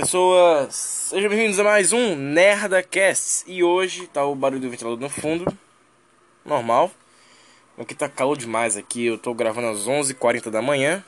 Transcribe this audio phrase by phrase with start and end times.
[0.00, 0.74] pessoas!
[1.10, 3.44] Sejam bem-vindos a mais um NerdaCast.
[3.46, 5.44] E hoje tá o barulho do ventilador no fundo,
[6.42, 6.90] normal.
[7.76, 11.04] Aqui tá calor demais aqui, eu tô gravando às 11h40 da manhã.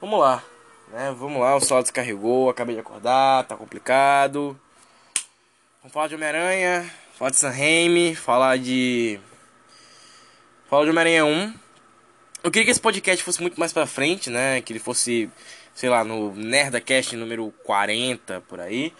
[0.00, 0.42] Vamos lá,
[0.90, 1.14] né?
[1.18, 4.58] Vamos lá, o celular descarregou, acabei de acordar, tá complicado.
[5.82, 9.20] Vamos falar de Homem-Aranha, falar de Sam Raimi, falar de...
[10.70, 11.54] Falar de Homem-Aranha 1.
[12.44, 14.62] Eu queria que esse podcast fosse muito mais pra frente, né?
[14.62, 15.30] Que ele fosse
[15.74, 18.92] sei lá, no Nerdcast número 40 por aí.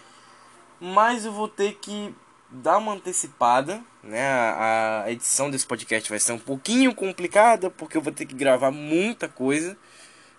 [0.81, 2.15] Mas eu vou ter que
[2.51, 4.25] dar uma antecipada, né?
[4.25, 8.71] A, edição desse podcast vai ser um pouquinho complicada porque eu vou ter que gravar
[8.71, 9.77] muita coisa,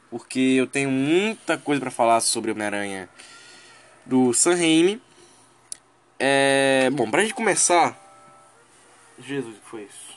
[0.10, 3.10] porque eu tenho muita coisa para falar sobre Homem-Aranha
[4.06, 5.02] do Sam Raimi.
[6.20, 8.00] É, bom, pra gente começar,
[9.20, 10.14] Jesus, que foi isso?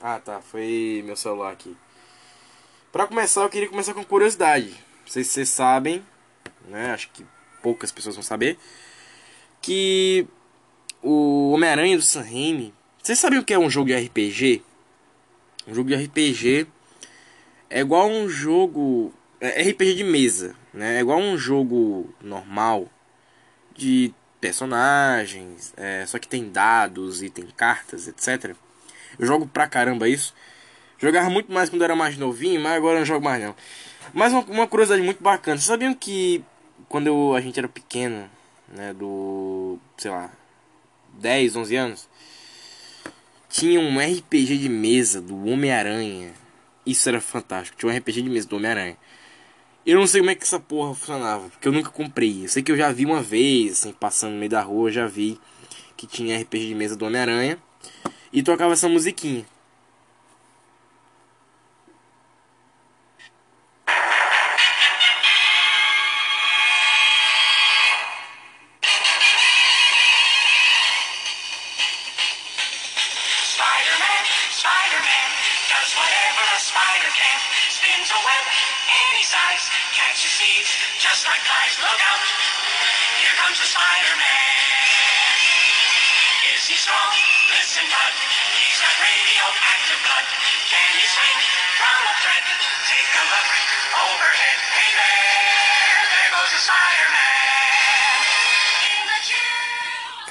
[0.00, 1.76] Ah, tá, foi meu celular aqui.
[2.96, 4.70] Para começar, eu queria começar com curiosidade.
[4.70, 6.02] Não sei se vocês sabem,
[6.66, 6.92] né?
[6.92, 7.26] Acho que
[7.62, 8.56] poucas pessoas vão saber.
[9.60, 10.26] Que
[11.02, 12.72] o Homem-Aranha do Sam Raimi.
[13.02, 14.62] Vocês sabem o que é um jogo de RPG?
[15.68, 16.66] Um jogo de RPG
[17.68, 19.12] é igual um jogo.
[19.42, 20.96] É RPG de mesa, né?
[20.96, 22.88] É igual um jogo normal
[23.76, 28.56] de personagens, é, só que tem dados e tem cartas, etc.
[29.18, 30.34] Eu jogo pra caramba isso.
[30.98, 33.54] Jogava muito mais quando era mais novinho, mas agora não jogo mais não.
[34.14, 35.56] Mas uma, uma curiosidade muito bacana.
[35.56, 36.42] Vocês sabiam que
[36.88, 38.28] quando eu, a gente era pequeno,
[38.68, 40.30] né, do, sei lá,
[41.14, 42.08] 10, 11 anos,
[43.48, 46.32] tinha um RPG de mesa do Homem-Aranha.
[46.84, 47.78] Isso era fantástico.
[47.78, 48.96] Tinha um RPG de mesa do Homem-Aranha.
[49.84, 52.44] Eu não sei como é que essa porra funcionava, porque eu nunca comprei.
[52.44, 54.92] Eu sei que eu já vi uma vez, assim, passando no meio da rua, eu
[54.92, 55.38] já vi
[55.96, 57.58] que tinha RPG de mesa do Homem-Aranha
[58.32, 59.46] e tocava essa musiquinha.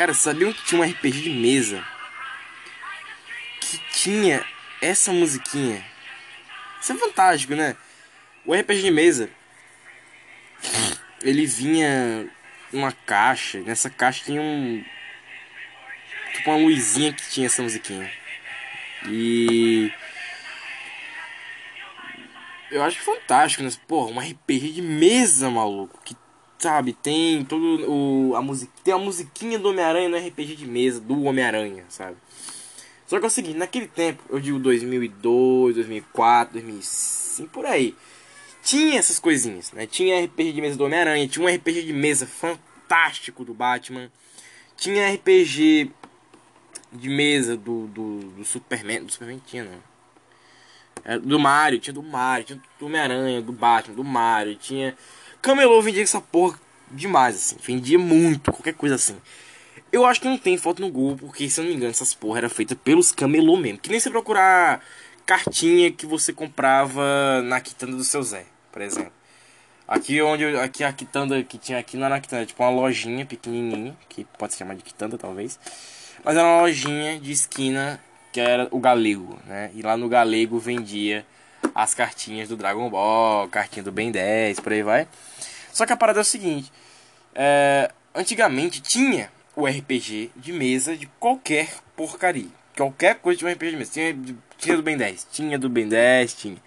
[0.06, 1.84] Cara, sabiam que tinha um RPG de mesa
[3.60, 4.46] que tinha
[4.80, 5.84] essa musiquinha?
[6.80, 7.76] Isso é fantástico, né?
[8.46, 9.32] O RPG de mesa
[11.24, 12.30] ele vinha
[12.72, 14.86] numa caixa, nessa caixa tinha um
[16.36, 18.08] tipo uma luzinha que tinha essa musiquinha.
[19.08, 19.92] E
[22.70, 23.72] eu acho fantástico, né?
[23.88, 26.16] Porra, um RPG de mesa, maluco, que
[26.58, 31.00] sabe, tem todo o a música, tem a musiquinha do Homem-Aranha no RPG de mesa
[31.00, 32.18] do Homem-Aranha, sabe?
[33.08, 37.96] Só que é o seguinte, naquele tempo, eu digo 2002, 2004, 2005 por aí.
[38.64, 39.86] Tinha essas coisinhas, né?
[39.86, 44.10] Tinha RPG de mesa do Homem-Aranha, tinha um RPG de mesa fantástico do Batman.
[44.76, 45.92] Tinha RPG
[46.92, 49.96] de mesa do, do, do Superman, do Superman tinha, não.
[51.04, 54.98] É, do Mario, tinha do Mario, tinha do Homem-Aranha, do Batman, do Mario, tinha
[55.46, 57.56] Camelô vendia essa porra demais, assim.
[57.62, 59.16] Vendia muito, qualquer coisa assim.
[59.92, 62.16] Eu acho que não tem foto no Google, porque se eu não me engano, essas
[62.16, 63.78] porra era feita pelos camelô mesmo.
[63.78, 64.84] Que nem você procurar
[65.24, 69.12] cartinha que você comprava na quitanda do seu Zé, por exemplo.
[69.88, 73.96] Aqui onde aqui a quitanda que tinha aqui não era quitanda, tipo uma lojinha pequenininha,
[74.10, 75.60] que pode se chamar de quitanda talvez.
[76.24, 78.04] Mas era uma lojinha de esquina
[78.34, 79.70] que era o Galego, né?
[79.76, 81.24] E lá no Galego vendia
[81.76, 85.06] as cartinhas do Dragon Ball, cartinha do Ben 10, por aí vai.
[85.74, 86.72] Só que a parada é o seguinte:
[87.36, 92.48] é, antigamente tinha o RPG de mesa de qualquer porcaria.
[92.76, 93.92] Qualquer coisa tinha um RPG de mesa.
[93.92, 94.18] Tinha,
[94.58, 96.58] tinha do Ben 10, tinha do Ben 10, tinha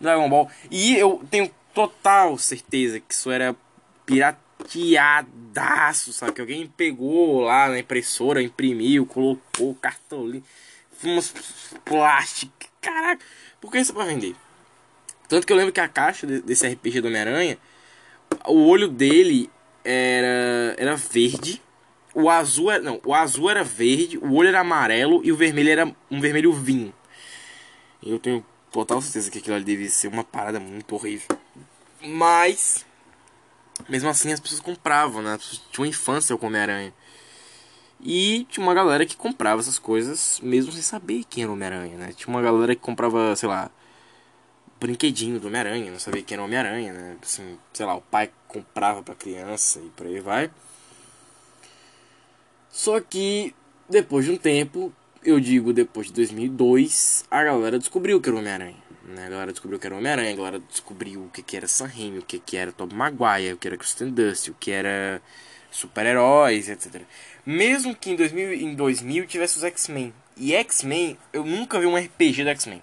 [0.00, 0.48] Dragon Ball.
[0.70, 3.56] E eu tenho total certeza que isso era
[4.06, 6.32] pirateadaço, sabe?
[6.32, 10.44] Que alguém pegou lá na impressora, imprimiu, colocou cartolina,
[11.02, 11.34] umas
[11.84, 12.52] plástico.
[12.80, 13.24] Caraca,
[13.60, 14.36] por que isso é pra vender?
[15.32, 17.56] Tanto que eu lembro que a caixa desse RPG do Homem-Aranha
[18.46, 19.48] o olho dele
[19.82, 21.62] era, era verde.
[22.12, 25.70] O azul era, não, o azul era verde, o olho era amarelo e o vermelho
[25.70, 26.92] era um vermelho vinho.
[28.04, 31.34] Eu tenho total certeza que aquilo ali deve ser uma parada muito horrível.
[32.02, 32.84] Mas
[33.88, 35.38] mesmo assim as pessoas compravam, né?
[35.70, 36.92] Tinha uma infância com Homem-Aranha.
[37.98, 41.96] E tinha uma galera que comprava essas coisas mesmo sem saber quem era o Homem-Aranha,
[41.96, 42.12] né?
[42.14, 43.70] Tinha uma galera que comprava, sei lá,
[44.82, 47.16] brinquedinho do Homem-Aranha, não sabia quem era o Homem-Aranha, né?
[47.22, 50.50] Assim, sei lá, o pai comprava pra criança e por aí vai.
[52.68, 53.54] Só que
[53.88, 54.92] depois de um tempo,
[55.24, 58.82] eu digo depois de 2002, a galera descobriu que era o Homem-Aranha.
[59.04, 59.26] Né?
[59.26, 61.86] A galera descobriu que era o Homem-Aranha, a galera descobriu o que, que era Sam
[61.86, 65.22] Raimi, o que, que era Tobey Maguire, o que era Kristen Dust, o que era
[65.70, 67.02] super-heróis, etc.
[67.46, 70.12] Mesmo que em 2000, em 2000 tivesse os X-Men.
[70.36, 72.82] E X-Men, eu nunca vi um RPG do X-Men.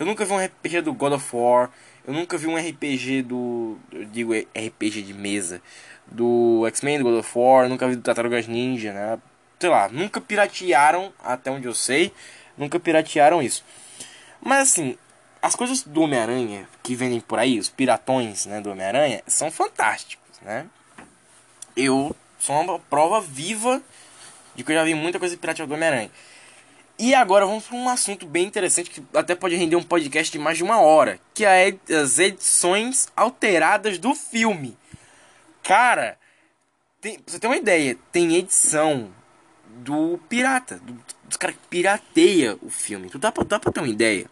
[0.00, 1.70] Eu nunca vi um RPG do God of War.
[2.06, 3.78] Eu nunca vi um RPG do.
[3.92, 5.60] Eu digo RPG de mesa.
[6.06, 7.68] Do X-Men, do God of War.
[7.68, 9.18] Nunca vi do Tartarugas Ninja, né?
[9.58, 12.14] Sei lá, nunca piratearam, até onde eu sei.
[12.56, 13.62] Nunca piratearam isso.
[14.40, 14.96] Mas assim,
[15.42, 20.40] as coisas do Homem-Aranha que vendem por aí, os piratões né, do Homem-Aranha, são fantásticos,
[20.40, 20.66] né?
[21.76, 23.82] Eu sou uma prova viva
[24.54, 26.10] de que eu já vi muita coisa pirateada do Homem-Aranha.
[27.02, 30.38] E agora vamos para um assunto bem interessante que até pode render um podcast de
[30.38, 34.76] mais de uma hora, que é as edições alteradas do filme.
[35.62, 36.18] Cara,
[37.00, 39.10] tem, pra você ter uma ideia, tem edição
[39.66, 40.92] do pirata, do,
[41.24, 43.08] dos caras que pirateia o filme.
[43.08, 44.26] Tu dá pra, dá pra ter uma ideia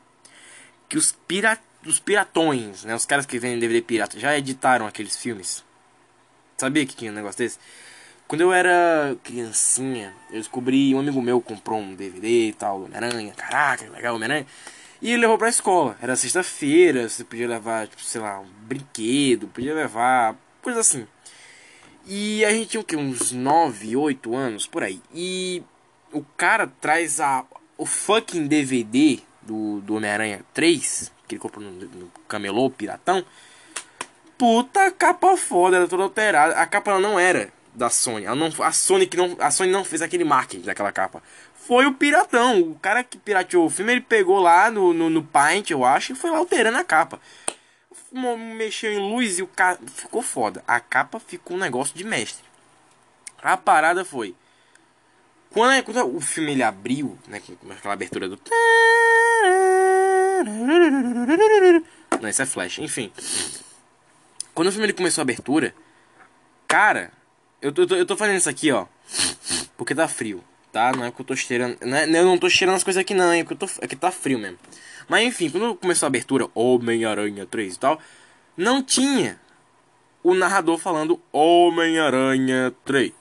[0.91, 5.17] que os, pira, os piratões, né, os caras que vendem DVD pirata, já editaram aqueles
[5.17, 5.64] filmes.
[6.59, 7.59] Sabia que tinha um negócio desse?
[8.29, 13.33] Quando eu era criancinha, eu descobri, um amigo meu comprou um DVD e tal, Homem-Aranha,
[13.33, 14.47] caraca, legal Homem-Aranha.
[15.01, 15.97] E ele levou pra escola.
[16.03, 21.07] Era sexta-feira, você podia levar, tipo, sei lá, um brinquedo, podia levar, coisa assim.
[22.05, 22.97] E a gente tinha o quê?
[22.97, 25.01] Uns 9, 8 anos, por aí.
[25.15, 25.63] E
[26.13, 27.47] o cara traz a,
[27.79, 33.25] o fucking DVD do, do Homem-Aranha 3, que ele comprou no, no camelô, piratão.
[34.37, 36.57] Puta capa foda, era toda alterada.
[36.57, 38.25] A capa não era da Sony.
[38.25, 41.23] Ela não, a, Sony que não, a Sony não fez aquele marketing daquela capa.
[41.55, 42.61] Foi o piratão.
[42.61, 46.12] O cara que pirateou o filme, ele pegou lá no, no, no Paint, eu acho,
[46.12, 47.20] e foi lá alterando a capa.
[48.56, 49.79] Mexeu em luz e o cara.
[49.87, 50.65] Ficou foda.
[50.67, 52.44] A capa ficou um negócio de mestre.
[53.43, 54.35] A parada foi.
[55.50, 57.41] Quando, quando o filme ele abriu, né?
[57.41, 58.41] Com aquela abertura do.
[62.21, 63.12] Não, isso é flash, enfim.
[64.55, 65.75] Quando o filme ele começou a abertura,
[66.67, 67.12] cara,
[67.61, 68.87] eu tô, eu tô fazendo isso aqui, ó.
[69.77, 70.93] Porque tá frio, tá?
[70.93, 71.77] Não é que eu tô cheirando.
[71.81, 73.87] Não é, eu não tô cheirando as coisas aqui, não, é porque eu tô, é
[73.87, 74.59] que tá frio mesmo.
[75.09, 77.99] Mas enfim, quando começou a abertura, Homem-Aranha 3 e tal,
[78.57, 79.41] não tinha
[80.23, 83.13] o narrador falando Homem-Aranha 3.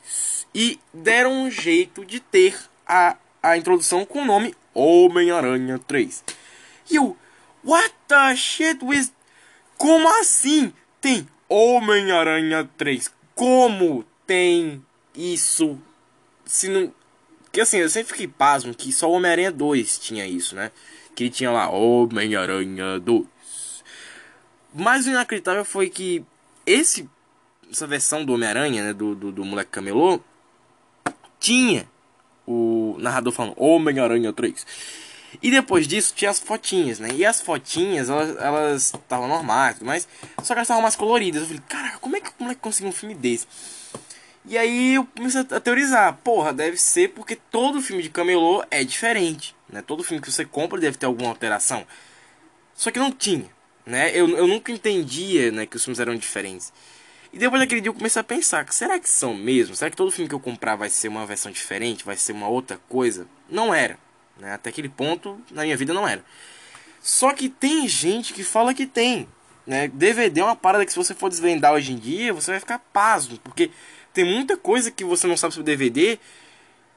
[0.54, 6.24] E deram um jeito de ter a, a introdução com o nome Homem-Aranha 3.
[6.92, 7.16] E eu,
[7.64, 9.10] what the shit with.
[9.78, 13.12] Como assim tem Homem-Aranha 3?
[13.36, 14.86] Como tem
[15.16, 15.80] isso.
[16.46, 16.94] Se não.
[17.52, 20.72] Que assim, eu sempre fiquei pasmo que só o Homem-Aranha 2 tinha isso, né?
[21.16, 23.26] Que ele tinha lá Homem-Aranha 2.
[24.76, 26.24] Mas o inacreditável foi que
[26.66, 27.10] esse,
[27.72, 28.94] essa versão do Homem-Aranha, né?
[28.94, 30.22] Do, do, do moleque camelô,
[31.40, 31.90] tinha
[32.46, 34.66] o narrador falando Homem-Aranha 3.
[35.42, 37.10] E depois disso tinha as fotinhas, né?
[37.14, 40.08] E as fotinhas, elas estavam normais, mas
[40.42, 41.42] só que elas estavam mais coloridas.
[41.42, 43.48] Eu falei, caraca, como é que o moleque conseguiu um filme desse?
[44.48, 48.82] E aí eu comecei a teorizar, porra, deve ser porque todo filme de camelô é
[48.82, 49.84] diferente, né?
[49.86, 51.86] Todo filme que você compra deve ter alguma alteração.
[52.74, 53.50] Só que não tinha,
[53.86, 54.10] né?
[54.18, 56.72] Eu, eu nunca entendia, né, que os filmes eram diferentes.
[57.34, 59.76] E depois daquele dia eu comecei a pensar, será que são mesmo?
[59.76, 62.48] Será que todo filme que eu comprar vai ser uma versão diferente, vai ser uma
[62.48, 63.28] outra coisa?
[63.50, 64.00] Não era,
[64.40, 64.54] né?
[64.54, 66.24] Até aquele ponto na minha vida não era.
[67.02, 69.28] Só que tem gente que fala que tem,
[69.66, 69.90] né?
[69.90, 72.80] DVD é uma parada que se você for desvendar hoje em dia, você vai ficar
[72.80, 73.72] pasmo, porque
[74.18, 76.18] tem muita coisa que você não sabe sobre DVD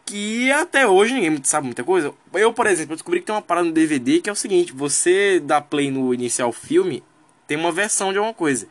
[0.06, 2.14] que até hoje ninguém sabe muita coisa.
[2.32, 5.38] Eu, por exemplo, descobri que tem uma parada no DVD que é o seguinte: você
[5.38, 7.04] dá play no inicial filme,
[7.46, 8.66] tem uma versão de alguma coisa.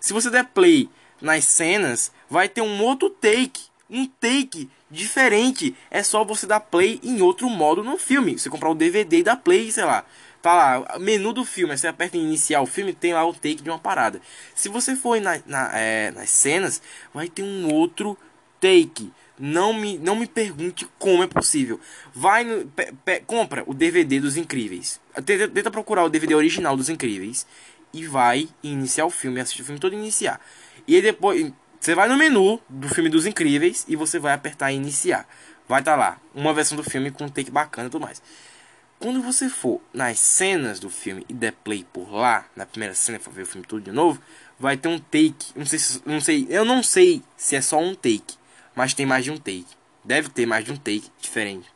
[0.00, 3.62] Se você der play nas cenas, vai ter um outro take.
[3.88, 5.74] Um take diferente.
[5.90, 8.38] É só você dar play em outro modo no filme.
[8.38, 10.04] Você comprar o DVD e dar play, sei lá
[10.44, 13.62] tá lá, menu do filme, você aperta em iniciar o filme, tem lá o take
[13.62, 14.20] de uma parada.
[14.54, 16.82] Se você for na, na é, nas cenas,
[17.14, 18.14] vai ter um outro
[18.60, 19.10] take.
[19.38, 21.80] Não me, não me pergunte como é possível.
[22.14, 25.00] Vai no, pe, pe, compra o DVD dos Incríveis.
[25.24, 27.46] Tenta, tenta, procurar o DVD original dos Incríveis
[27.90, 30.38] e vai iniciar o filme, assistir o filme todo iniciar.
[30.86, 34.76] E depois você vai no menu do filme dos Incríveis e você vai apertar em
[34.76, 35.26] iniciar.
[35.66, 38.22] Vai estar tá lá uma versão do filme com um take bacana e tudo mais.
[38.98, 43.18] Quando você for nas cenas do filme e der play por lá, na primeira cena,
[43.18, 44.20] for ver o filme todo de novo,
[44.58, 45.52] vai ter um take.
[45.54, 48.36] Não sei, se, não sei, eu não sei se é só um take,
[48.74, 49.66] mas tem mais de um take.
[50.02, 51.68] Deve ter mais de um take diferente.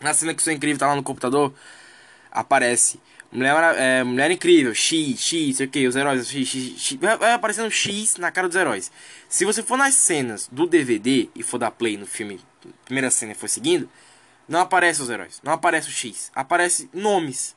[0.00, 1.52] Na cena que o seu incrível tá lá no computador,
[2.30, 3.00] aparece
[3.30, 7.32] Mulher, é, Mulher Incrível, X, X, sei o que, os heróis, X, X, X, vai
[7.32, 8.90] aparecendo X na cara dos heróis.
[9.28, 12.40] Se você for nas cenas do DVD e for dar play no filme,
[12.84, 13.88] primeira cena e for seguindo,
[14.48, 17.56] não aparece os heróis, não aparece o X, aparece nomes.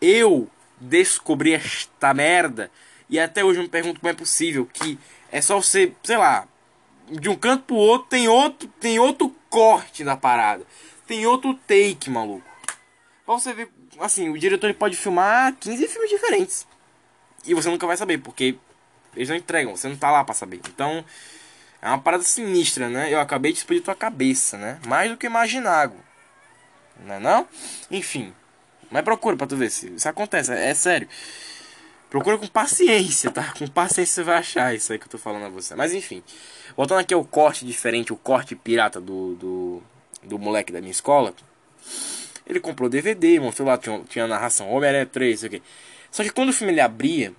[0.00, 0.48] Eu
[0.80, 2.70] descobri esta merda
[3.08, 4.98] e até hoje eu me pergunto como é possível que
[5.30, 6.46] é só você, sei lá,
[7.10, 10.64] de um canto pro outro tem outro, tem outro corte da parada.
[11.06, 12.46] Tem outro take, maluco.
[13.24, 16.66] Pra você ver, assim, o diretor pode filmar 15 filmes diferentes.
[17.46, 18.56] E você nunca vai saber, porque
[19.16, 20.60] eles não entregam, você não tá lá pra saber.
[20.68, 21.04] Então,
[21.80, 23.12] é uma parada sinistra, né?
[23.12, 24.80] Eu acabei de explodir tua cabeça, né?
[24.86, 25.92] Mais do que imaginar.
[27.04, 27.48] Não é não?
[27.90, 28.32] Enfim.
[28.90, 31.08] Mas procura pra tu ver se isso acontece, é, é sério.
[32.10, 33.52] Procura com paciência, tá?
[33.56, 35.74] Com paciência você vai achar isso aí que eu tô falando a você.
[35.74, 36.22] Mas enfim.
[36.76, 39.82] Voltando aqui ao corte diferente, o corte pirata do, do,
[40.22, 41.34] do moleque da minha escola.
[42.46, 45.62] Ele comprou DVD, mostrou lá, tinha, tinha a narração Homem-Aranha 3, sei o quê.
[46.10, 47.34] Só que quando o filme ele abria,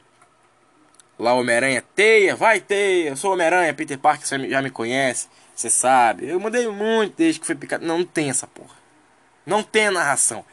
[1.20, 5.70] lá Homem-Aranha, teia, vai teia, eu sou Homem-Aranha, Peter Parker, você já me conhece, você
[5.70, 6.28] sabe.
[6.28, 7.86] Eu mudei muito desde que foi picado.
[7.86, 8.76] Não, não tem essa porra.
[9.46, 10.46] Não tem a narração.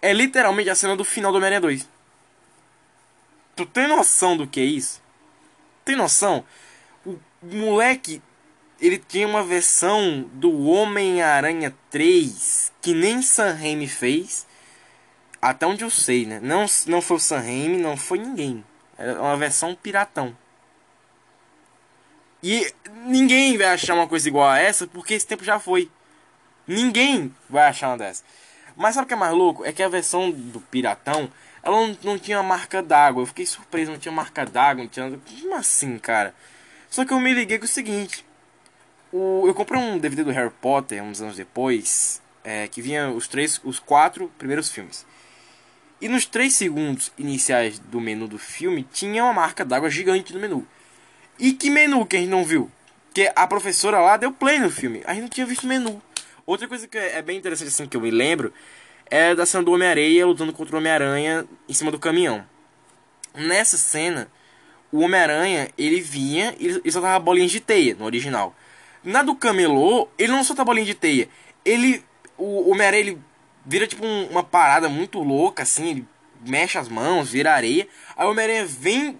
[0.00, 1.88] É literalmente a cena do final do Homem-Aranha 2.
[3.56, 5.02] Tu tem noção do que é isso?
[5.84, 6.44] Tem noção?
[7.04, 8.22] O moleque,
[8.80, 14.46] ele tinha uma versão do Homem-Aranha 3 que nem Sam Raimi fez.
[15.42, 16.38] Até onde eu sei, né?
[16.40, 18.64] Não, não foi o Sam Raimi, não foi ninguém.
[18.98, 20.36] É uma versão piratão.
[22.42, 22.72] E
[23.06, 25.90] ninguém vai achar uma coisa igual a essa porque esse tempo já foi.
[26.66, 28.22] Ninguém vai achar uma dessa.
[28.76, 29.64] Mas sabe o que é mais louco?
[29.64, 31.30] É que a versão do piratão
[31.66, 33.22] ela não, não tinha marca d'água.
[33.22, 35.18] Eu fiquei surpreso, não tinha marca d'água, não tinha.
[35.40, 36.32] Como assim, cara?
[36.88, 38.24] Só que eu me liguei com o seguinte.
[39.12, 42.22] O, eu comprei um DVD do Harry Potter uns anos depois.
[42.44, 45.04] É, que vinha os três, os quatro primeiros filmes.
[46.00, 50.40] E nos três segundos iniciais do menu do filme tinha uma marca d'água gigante no
[50.40, 50.66] menu.
[51.38, 52.70] E que menu que a gente não viu?
[53.14, 55.02] Que a professora lá deu play no filme.
[55.06, 56.02] A gente não tinha visto menu.
[56.44, 58.52] Outra coisa que é bem interessante assim que eu me lembro
[59.06, 62.44] é da cena do Homem-Areia lutando contra o Homem-Aranha em cima do caminhão.
[63.34, 64.30] Nessa cena,
[64.92, 68.54] o Homem-Aranha, ele vinha e ele soltava bolinhas de teia no original.
[69.02, 71.28] Na do Camelô, ele não solta bolinha de teia.
[71.64, 72.04] Ele.
[72.36, 73.18] O Homem-Aranha ele
[73.66, 76.08] vira tipo um, uma parada muito louca, assim, ele
[76.46, 77.88] mexe as mãos, vira areia.
[78.16, 79.18] Aí o Homem-Aranha vem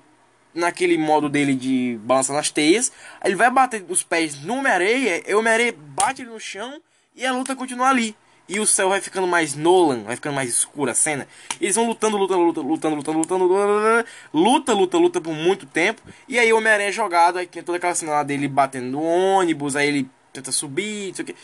[0.54, 2.90] naquele modo dele de balançar nas teias.
[3.24, 6.80] Ele vai bater os pés no Homem-Aranha, e o Homem-Aranha bate ele no chão
[7.14, 8.16] e a luta continua ali.
[8.48, 11.26] E o céu vai ficando mais Nolan, vai ficando mais escura a cena.
[11.60, 16.00] Eles vão lutando, lutando, lutando, lutando, lutando, lutando, lutando, luta, luta, luta por muito tempo.
[16.28, 19.02] E aí o Homem-Aranha é jogado, aí tem toda aquela cena lá dele batendo no
[19.02, 21.36] ônibus, aí ele tenta subir, não sei o que.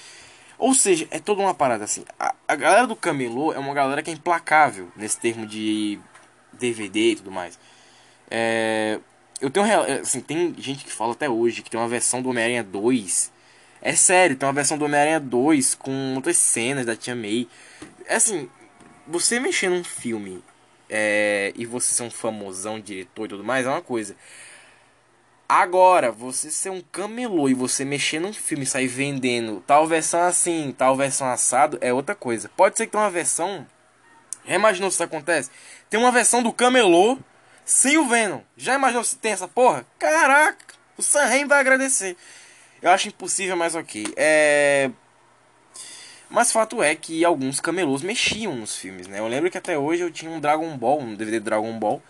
[0.63, 2.05] Ou seja, é toda uma parada assim.
[2.17, 5.99] A, a galera do Camelô é uma galera que é implacável nesse termo de
[6.53, 7.59] DVD e tudo mais.
[8.31, 9.01] É,
[9.41, 9.67] eu tenho
[10.01, 13.33] assim, tem gente que fala até hoje que tem uma versão do Homem-Aranha 2
[13.83, 17.49] é sério, tem uma versão do Homem-Aranha 2 com outras cenas da Tia May.
[18.07, 18.49] É assim,
[19.05, 20.45] você mexer num filme
[20.89, 24.15] é, e você ser um famosão diretor e tudo mais é uma coisa.
[25.55, 30.23] Agora, você ser um camelô e você mexer num filme e sair vendendo tal versão
[30.23, 32.51] assim, tal versão assado, é outra coisa.
[32.57, 33.67] Pode ser que tenha uma versão.
[34.47, 35.51] Já imaginou se isso acontece?
[35.91, 37.19] Tem uma versão do camelô
[37.67, 38.41] sem o Venom.
[38.57, 39.85] Já imaginou se tem essa porra?
[39.99, 40.75] Caraca!
[40.97, 42.17] O Sam vai agradecer.
[42.81, 44.07] Eu acho impossível, mas ok.
[44.17, 44.91] É...
[46.31, 49.19] Mas fato é que alguns camelôs mexiam nos filmes, né?
[49.19, 52.03] Eu lembro que até hoje eu tinha um Dragon Ball, um DVD Dragon Ball,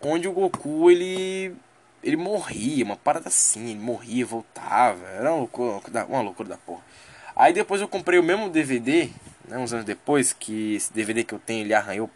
[0.00, 1.54] onde o Goku, ele...
[2.02, 5.06] Ele morria, uma parada assim, ele morria, voltava.
[5.08, 6.82] Era uma loucura, uma loucura da porra.
[7.34, 9.08] Aí depois eu comprei o mesmo DVD,
[9.48, 12.10] né, uns anos depois, que esse DVD que eu tenho, ele arranhou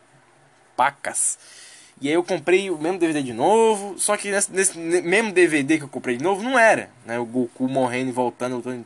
[0.76, 1.38] pacas.
[2.00, 5.78] E aí eu comprei o mesmo DVD de novo, só que nesse, nesse mesmo DVD
[5.78, 7.18] que eu comprei de novo não era, né?
[7.18, 8.84] O Goku morrendo e voltando, voltando.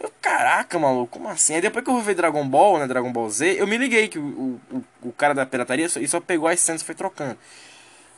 [0.00, 1.54] Eu, caraca, maluco, como assim?
[1.54, 4.18] Aí depois que eu ver Dragon Ball, né, Dragon Ball Z, eu me liguei que
[4.18, 7.38] o, o, o cara da pirataria só, só pegou as cenas e foi trocando.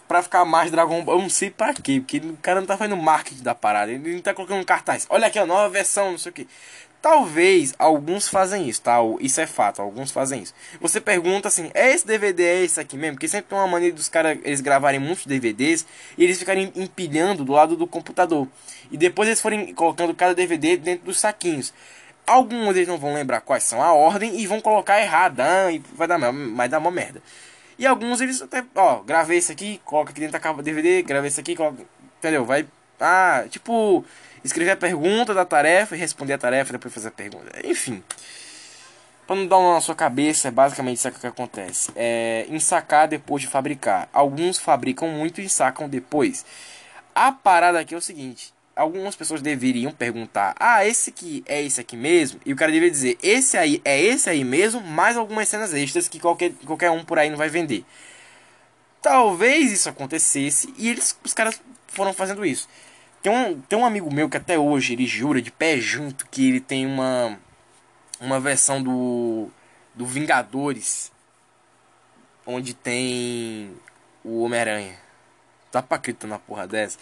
[0.08, 2.78] Pra ficar mais Dragon Ball, eu não sei pra quê, porque o cara não tá
[2.78, 5.06] fazendo marketing da parada, ele não tá colocando cartaz.
[5.10, 6.48] Olha aqui a nova versão, não sei o que.
[7.00, 8.96] Talvez alguns fazem isso, tá?
[9.20, 10.52] Isso é fato, alguns fazem isso.
[10.80, 13.14] Você pergunta assim, é esse DVD, é esse aqui mesmo?
[13.16, 15.86] Porque sempre tem uma maneira dos caras eles gravarem muitos DVDs
[16.16, 18.48] e eles ficarem empilhando do lado do computador.
[18.90, 21.72] E depois eles forem colocando cada DVD dentro dos saquinhos.
[22.26, 26.08] Alguns eles não vão lembrar quais são a ordem e vão colocar errada e vai
[26.08, 26.18] dar,
[26.56, 27.22] vai dar uma merda.
[27.78, 31.28] E alguns eles até, ó, gravei esse aqui, coloca aqui dentro da capa DVD, gravei
[31.28, 31.84] esse aqui, coloca,
[32.18, 32.44] entendeu?
[32.44, 32.66] Vai,
[33.00, 34.04] ah, tipo
[34.44, 37.50] escrever a pergunta da tarefa e responder a tarefa depois fazer a pergunta.
[37.64, 38.02] Enfim.
[39.26, 41.92] Pra não dar uma na sua cabeça, é basicamente isso que acontece.
[41.94, 44.08] É ensacar depois de fabricar.
[44.12, 46.46] Alguns fabricam muito e ensacam depois.
[47.14, 51.80] A parada aqui é o seguinte: algumas pessoas deveriam perguntar: "Ah, esse aqui é esse
[51.80, 55.48] aqui mesmo?" E o cara deveria dizer: "Esse aí é esse aí mesmo, mais algumas
[55.48, 57.84] cenas extras que qualquer, qualquer um por aí não vai vender."
[59.02, 62.68] Talvez isso acontecesse e eles os caras foram fazendo isso.
[63.22, 66.48] Tem um, tem um amigo meu que até hoje ele jura de pé junto que
[66.48, 67.38] ele tem uma
[68.20, 69.48] uma versão do
[69.94, 71.12] do Vingadores
[72.46, 73.72] onde tem
[74.24, 74.96] o Homem-Aranha.
[75.70, 76.98] Tá pra acreditar na porra dessa?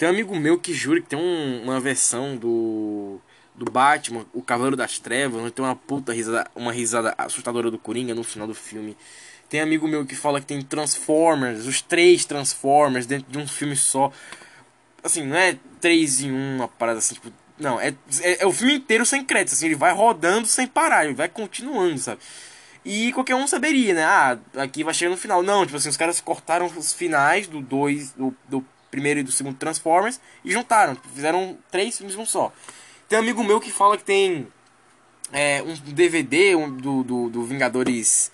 [0.00, 3.20] Tem um amigo meu que jura que tem um, uma versão do
[3.54, 7.76] do Batman, o Cavaleiro das Trevas, onde tem uma puta risada, uma risada assustadora do
[7.76, 8.96] Coringa no final do filme.
[9.50, 13.76] Tem amigo meu que fala que tem Transformers, os três Transformers dentro de um filme
[13.76, 14.10] só.
[15.04, 17.88] Assim, não é três em um, uma parada assim, tipo, não, é,
[18.22, 21.28] é, é, o filme inteiro sem créditos, assim, ele vai rodando sem parar, ele vai
[21.28, 22.22] continuando, sabe?
[22.86, 24.04] E qualquer um saberia, né?
[24.04, 25.42] Ah, aqui vai chegar no final.
[25.42, 29.32] Não, tipo assim, os caras cortaram os finais do dois, do, do primeiro e do
[29.32, 32.52] segundo Transformers e juntaram, fizeram três filmes um só.
[33.08, 34.46] Tem um amigo meu que fala que tem
[35.32, 38.30] é, um DVD um, do, do, do Vingadores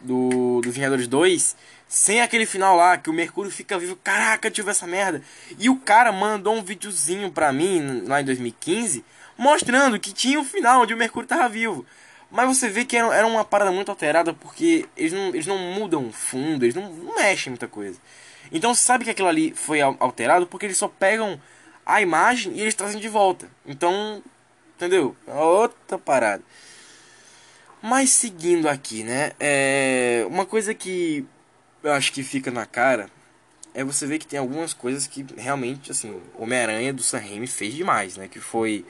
[0.00, 1.56] do, do Vingadores 2
[1.88, 3.96] sem aquele final lá, que o Mercúrio fica vivo.
[3.96, 5.22] Caraca, tive essa merda.
[5.58, 9.02] E o cara mandou um videozinho pra mim, lá em 2015,
[9.38, 11.86] mostrando que tinha um final onde o Mercúrio tava vivo.
[12.30, 15.56] Mas você vê que era, era uma parada muito alterada, porque eles não, eles não
[15.56, 17.98] mudam fundo, eles não, não mexem muita coisa.
[18.50, 21.40] Então sabe que aquilo ali foi alterado porque eles só pegam
[21.84, 23.48] a imagem e eles trazem de volta.
[23.66, 24.22] Então,
[24.76, 25.16] entendeu?
[25.26, 26.42] É outra parada.
[27.80, 29.32] Mas seguindo aqui, né?
[29.38, 30.24] É...
[30.28, 31.24] Uma coisa que
[31.82, 33.08] eu acho que fica na cara
[33.74, 37.74] é você ver que tem algumas coisas que realmente, assim, Homem-Aranha do Sam Raimi fez
[37.74, 38.26] demais, né?
[38.28, 38.84] Que foi...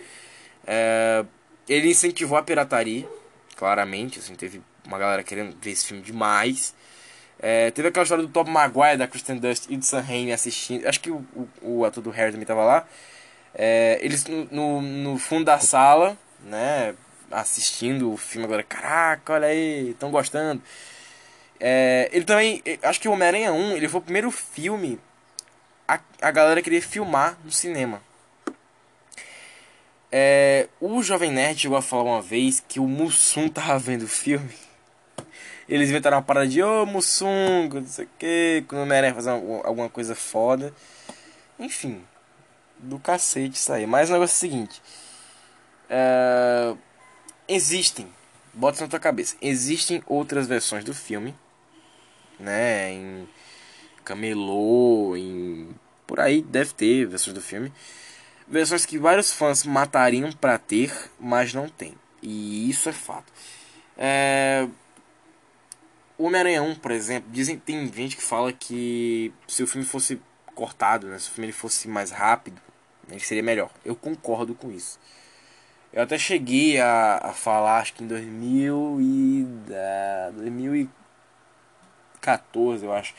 [0.66, 1.25] É,
[1.68, 3.07] ele incentivou a pirataria,
[3.55, 6.75] claramente, assim, teve uma galera querendo ver esse filme demais.
[7.40, 10.87] É, teve aquela história do Tom Maguire, da Kristen Dust e do Sam Raimi assistindo.
[10.87, 11.48] Acho que o, o,
[11.81, 12.87] o ator do Harry também tava lá.
[13.55, 16.94] É, eles no, no fundo da sala, né?
[17.31, 18.62] Assistindo o filme agora.
[18.62, 20.62] Caraca, olha aí, estão gostando.
[21.61, 24.98] É, ele também, acho que o Homem-Aranha 1, ele foi o primeiro filme
[25.87, 28.03] a, a galera querer filmar no cinema.
[30.11, 34.09] É, o Jovem Nerd chegou a falar uma vez que o Mussum tava vendo o
[34.09, 34.68] filme.
[35.69, 39.15] Eles inventaram uma parada de, ô oh, Mussum, não sei o que, quando o Homem-Aranha
[39.15, 40.73] fazer alguma coisa foda.
[41.59, 42.03] Enfim,
[42.79, 43.87] do cacete isso aí.
[43.87, 44.83] Mas o negócio é o seguinte:
[45.91, 46.75] é,
[47.47, 48.09] existem,
[48.55, 51.35] bota na tua cabeça, existem outras versões do filme
[52.39, 52.93] né?
[52.93, 53.29] Em
[54.05, 55.69] Camelô, em.
[56.07, 57.73] Por aí deve ter versões do filme.
[58.47, 61.95] Versões que vários fãs matariam para ter, mas não tem.
[62.23, 63.31] E isso é fato.
[63.97, 64.67] É...
[66.19, 70.21] O Homem-Aranha 1, por exemplo, dizem tem gente que fala que se o filme fosse
[70.55, 72.61] cortado, né, se o filme ele fosse mais rápido,
[73.09, 73.71] ele seria melhor.
[73.85, 74.99] Eu concordo com isso.
[75.93, 80.91] Eu até cheguei a, a falar, acho que em 2000 e, uh, 2000
[82.21, 83.15] 14, eu acho.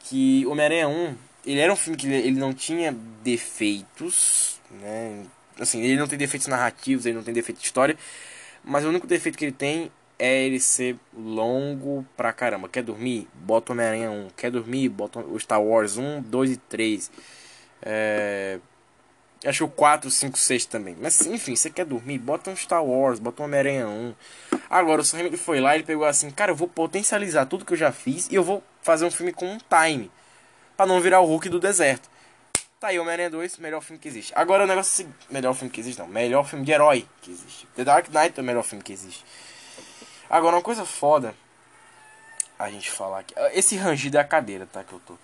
[0.00, 5.24] Que Homem-Aranha 1, ele era um filme que ele não tinha defeitos, né?
[5.58, 7.96] Assim, ele não tem defeitos narrativos, ele não tem defeito de história.
[8.64, 9.90] Mas o único defeito que ele tem
[10.22, 12.68] é ele ser longo pra caramba.
[12.68, 13.28] Quer dormir?
[13.34, 14.28] Bota Homem-Aranha 1.
[14.36, 14.88] Quer dormir?
[14.88, 17.10] Bota o Star Wars 1, 2 e 3.
[17.82, 18.60] É...
[19.44, 20.96] Acho que o 4, 5, 6 também.
[21.00, 22.18] Mas enfim, você quer dormir?
[22.18, 24.14] Bota um Star Wars, bota um Homem-Aranha 1.
[24.70, 27.76] Agora, o Sam foi lá ele pegou assim, cara, eu vou potencializar tudo que eu
[27.76, 30.08] já fiz e eu vou fazer um filme com um time.
[30.76, 32.08] Pra não virar o Hulk do deserto.
[32.78, 34.32] Tá aí, Homem-Aranha 2, melhor filme que existe.
[34.36, 36.06] Agora o negócio é melhor filme que existe, não.
[36.06, 37.66] Melhor filme de herói que existe.
[37.74, 39.24] The Dark Knight é o melhor filme que existe.
[40.28, 41.34] Agora, uma coisa foda
[42.58, 43.34] a gente falar aqui.
[43.52, 44.84] Esse rangido é a cadeira, tá?
[44.84, 45.16] Que eu tô.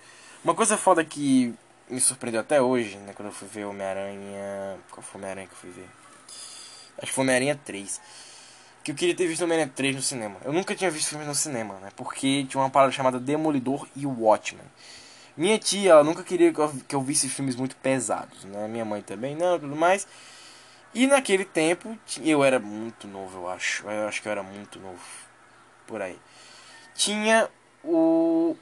[0.45, 1.55] Uma coisa foda que
[1.89, 3.13] me surpreendeu até hoje, né?
[3.15, 4.79] Quando eu fui ver Homem-Aranha.
[4.91, 5.89] Qual foi Homem-Aranha que eu fui ver?
[6.99, 8.01] Acho que foi Homem-Aranha 3.
[8.83, 10.37] Que eu queria ter visto Homem-Aranha 3 no cinema.
[10.45, 11.91] Eu nunca tinha visto filmes no cinema, né?
[11.97, 14.65] Porque tinha uma parada chamada Demolidor e Watchmen.
[15.37, 18.67] Minha tia, ela nunca queria que eu, que eu visse filmes muito pesados, né?
[18.67, 20.07] Minha mãe também não, tudo mais.
[20.95, 23.89] E naquele tempo, eu era muito novo, eu acho.
[23.89, 25.01] Eu acho que eu era muito novo.
[25.87, 26.19] Por aí.
[26.95, 27.49] Tinha
[27.85, 28.57] o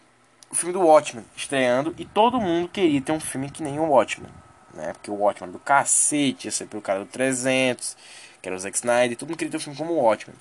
[0.51, 3.85] o filme do Watchmen estreando e todo mundo queria ter um filme que nem o
[3.85, 4.31] Watchmen,
[4.75, 4.93] né?
[4.93, 7.97] Porque o Watchmen do cacete, ia ser pelo cara do 300,
[8.41, 10.37] que era o Zack Snyder, todo mundo queria ter um filme como o Watchmen.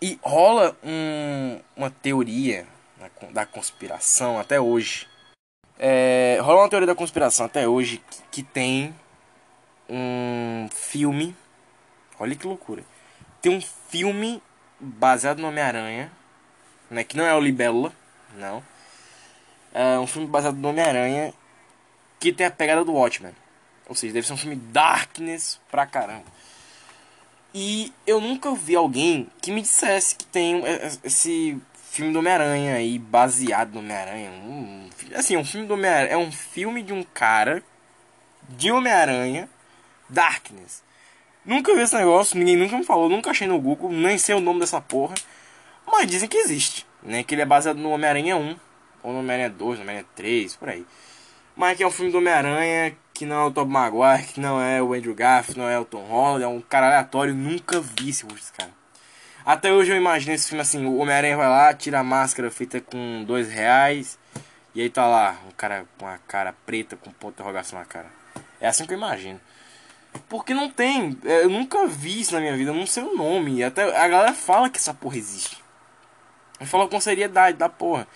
[0.00, 2.66] E rola um, uma teoria
[3.32, 5.08] da conspiração até hoje.
[5.78, 8.94] É, rola uma teoria da conspiração até hoje que, que tem
[9.88, 11.34] um filme,
[12.18, 12.84] olha que loucura,
[13.40, 14.42] tem um filme
[14.80, 16.10] baseado no Homem-Aranha,
[16.90, 17.04] né?
[17.04, 17.92] Que não é o Libélula,
[18.36, 18.62] não.
[19.72, 21.32] É um filme baseado no Homem-Aranha
[22.18, 23.34] que tem a pegada do Watchmen.
[23.88, 26.26] Ou seja, deve ser um filme darkness pra caramba.
[27.54, 30.62] E eu nunca vi alguém que me dissesse que tem
[31.02, 31.58] esse
[31.90, 34.30] filme do Homem-Aranha aí, baseado no Homem-Aranha.
[34.30, 36.12] Um, assim, um filme do Homem-Aranha.
[36.12, 37.62] É um filme de um cara
[38.50, 39.48] de Homem-Aranha,
[40.08, 40.82] Darkness.
[41.44, 44.40] Nunca vi esse negócio, ninguém nunca me falou, nunca achei no Google, nem sei o
[44.40, 45.14] nome dessa porra.
[45.86, 47.22] Mas dizem que existe, né?
[47.22, 48.56] Que ele é baseado no Homem-Aranha 1,
[49.02, 50.86] ou no Homem-Aranha 2, no Homem-Aranha 3, por aí.
[51.56, 54.60] Mas que é um filme do Homem-Aranha, que não é o Tobey Maguire, que não
[54.60, 58.10] é o Andrew Garfield, não é o Tom Holland, é um cara aleatório, nunca vi
[58.10, 58.70] esse cara.
[59.44, 62.80] Até hoje eu imagino esse filme assim, o Homem-Aranha vai lá, tira a máscara feita
[62.80, 64.18] com dois reais,
[64.74, 67.84] e aí tá lá, um cara com a cara preta, com ponto de interrogação na
[67.86, 68.06] cara.
[68.60, 69.40] É assim que eu imagino.
[70.28, 73.62] Porque não tem, é, eu nunca vi isso na minha vida, não sei o nome,
[73.62, 75.62] até a galera fala que essa porra existe.
[76.66, 78.06] Fala com seriedade da porra.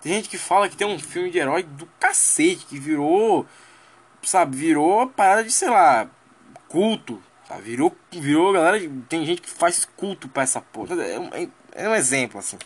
[0.00, 3.46] Tem gente que fala que tem um filme de herói do cacete, que virou,
[4.22, 6.08] sabe, virou parada de, sei lá,
[6.68, 7.62] culto, sabe?
[7.62, 10.94] Virou, virou, galera, tem gente que faz culto pra essa porra.
[11.02, 12.56] É um, é um exemplo, assim.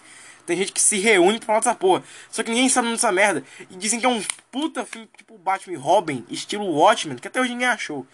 [0.46, 2.04] Tem gente que se reúne pra falar dessa porra.
[2.30, 3.42] Só que ninguém sabe dessa merda.
[3.70, 7.40] E dizem que é um puta filme tipo Batman e Robin, estilo Watchmen, que até
[7.40, 8.06] hoje ninguém achou.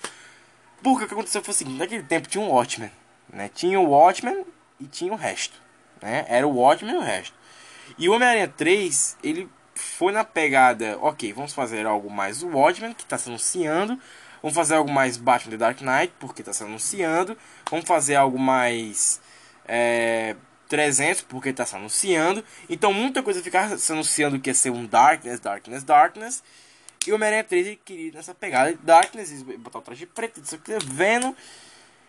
[0.83, 2.91] Porque o que aconteceu foi o seguinte, naquele tempo tinha um Watchmen,
[3.33, 3.51] né?
[3.55, 4.45] Tinha o Watchmen
[4.79, 5.61] e tinha o resto,
[6.01, 6.25] né?
[6.29, 7.35] Era o Watchmen e o resto.
[7.99, 13.03] E o Homem-Aranha 3, ele foi na pegada, ok, vamos fazer algo mais Watchmen, que
[13.03, 13.99] está se anunciando.
[14.43, 17.37] Vamos fazer algo mais Batman The Dark Knight, porque está se anunciando.
[17.71, 19.21] Vamos fazer algo mais
[19.67, 20.35] é,
[20.69, 22.43] 300, porque está se anunciando.
[22.69, 26.43] Então muita coisa ficar se anunciando que ia ser um Darkness, Darkness, Darkness.
[27.07, 30.55] E o Homem-Aranha 3 ele queria nessa pegada de Darkness, botar o traje preto, isso
[30.55, 31.35] aqui, vendo.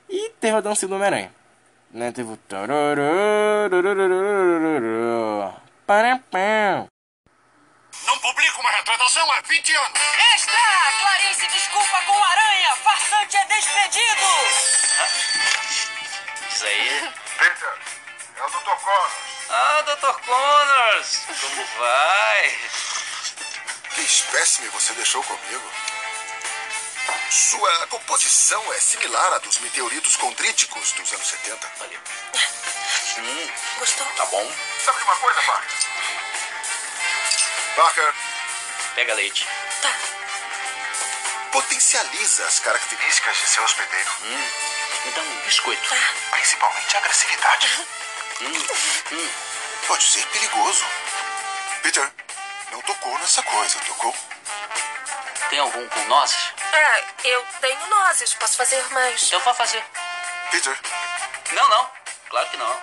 [0.10, 1.34] E teve a dança do Homem-Aranha.
[1.92, 2.12] Né?
[2.12, 2.40] Teve o.
[8.06, 10.00] Não publico uma retratação há 20 anos.
[10.34, 10.54] Extra!
[11.00, 12.76] Clarice desculpa com aranha.
[12.78, 14.22] Farsante é despedido.
[16.50, 17.12] Isso aí.
[17.38, 17.74] Peter,
[18.36, 18.76] é o Dr.
[18.84, 19.14] Connors.
[19.50, 20.22] Ah, Dr.
[20.26, 21.26] Connors.
[21.40, 23.01] Como vai?
[23.96, 25.72] Que espécime você deixou comigo?
[27.30, 31.72] Sua composição é similar à dos meteoritos condríticos dos anos 70.
[31.78, 32.00] Valeu.
[33.18, 33.50] Hum,
[33.80, 34.06] Gostou?
[34.16, 34.52] tá bom.
[34.84, 35.78] Sabe de uma coisa, Parker?
[37.76, 38.14] Parker,
[38.96, 39.48] Pega leite.
[39.82, 39.94] Tá.
[41.52, 44.50] potencializa as características de seu hospedeiro, Hum,
[45.06, 45.96] me dá um biscoito.
[46.32, 47.88] principalmente a agressividade.
[48.42, 48.68] Hum,
[49.12, 49.30] hum.
[49.88, 50.86] Pode ser perigoso.
[51.84, 52.12] Peter,
[52.72, 54.16] não tocou nessa coisa, tocou?
[55.50, 56.54] Tem algum com nozes?
[56.74, 58.34] É, eu tenho nozes.
[58.36, 59.32] Posso fazer mais.
[59.32, 59.84] Eu vou fazer.
[60.50, 60.78] Peter,
[61.52, 61.90] Não, não.
[62.30, 62.82] Claro que não.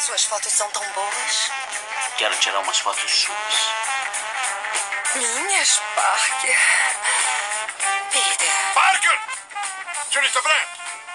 [0.00, 1.50] Suas fotos são tão boas.
[2.18, 3.99] Quero tirar umas fotos suas.
[5.14, 6.56] Minhas, Parker.
[8.12, 8.72] Peter.
[8.74, 9.20] Parker!
[10.08, 10.68] Senhorita Brand,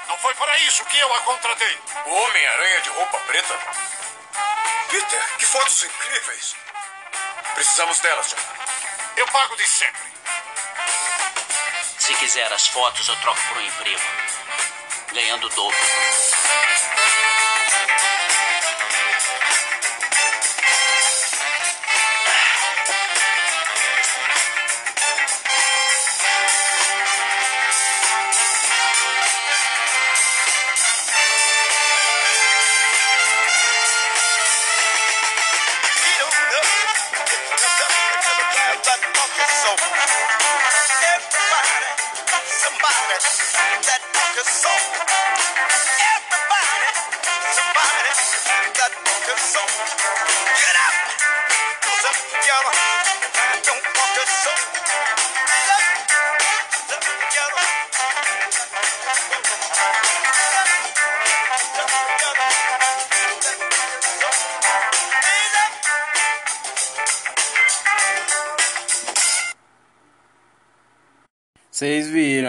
[0.09, 1.79] não foi para isso que eu a contratei.
[2.05, 3.57] O Homem-Aranha de roupa preta?
[4.89, 6.55] Peter, que fotos incríveis!
[7.53, 8.37] Precisamos delas, John.
[9.15, 10.01] Eu pago de sempre.
[11.97, 14.01] Se quiser as fotos, eu troco por um emprego.
[15.13, 15.77] Ganhando o dobro.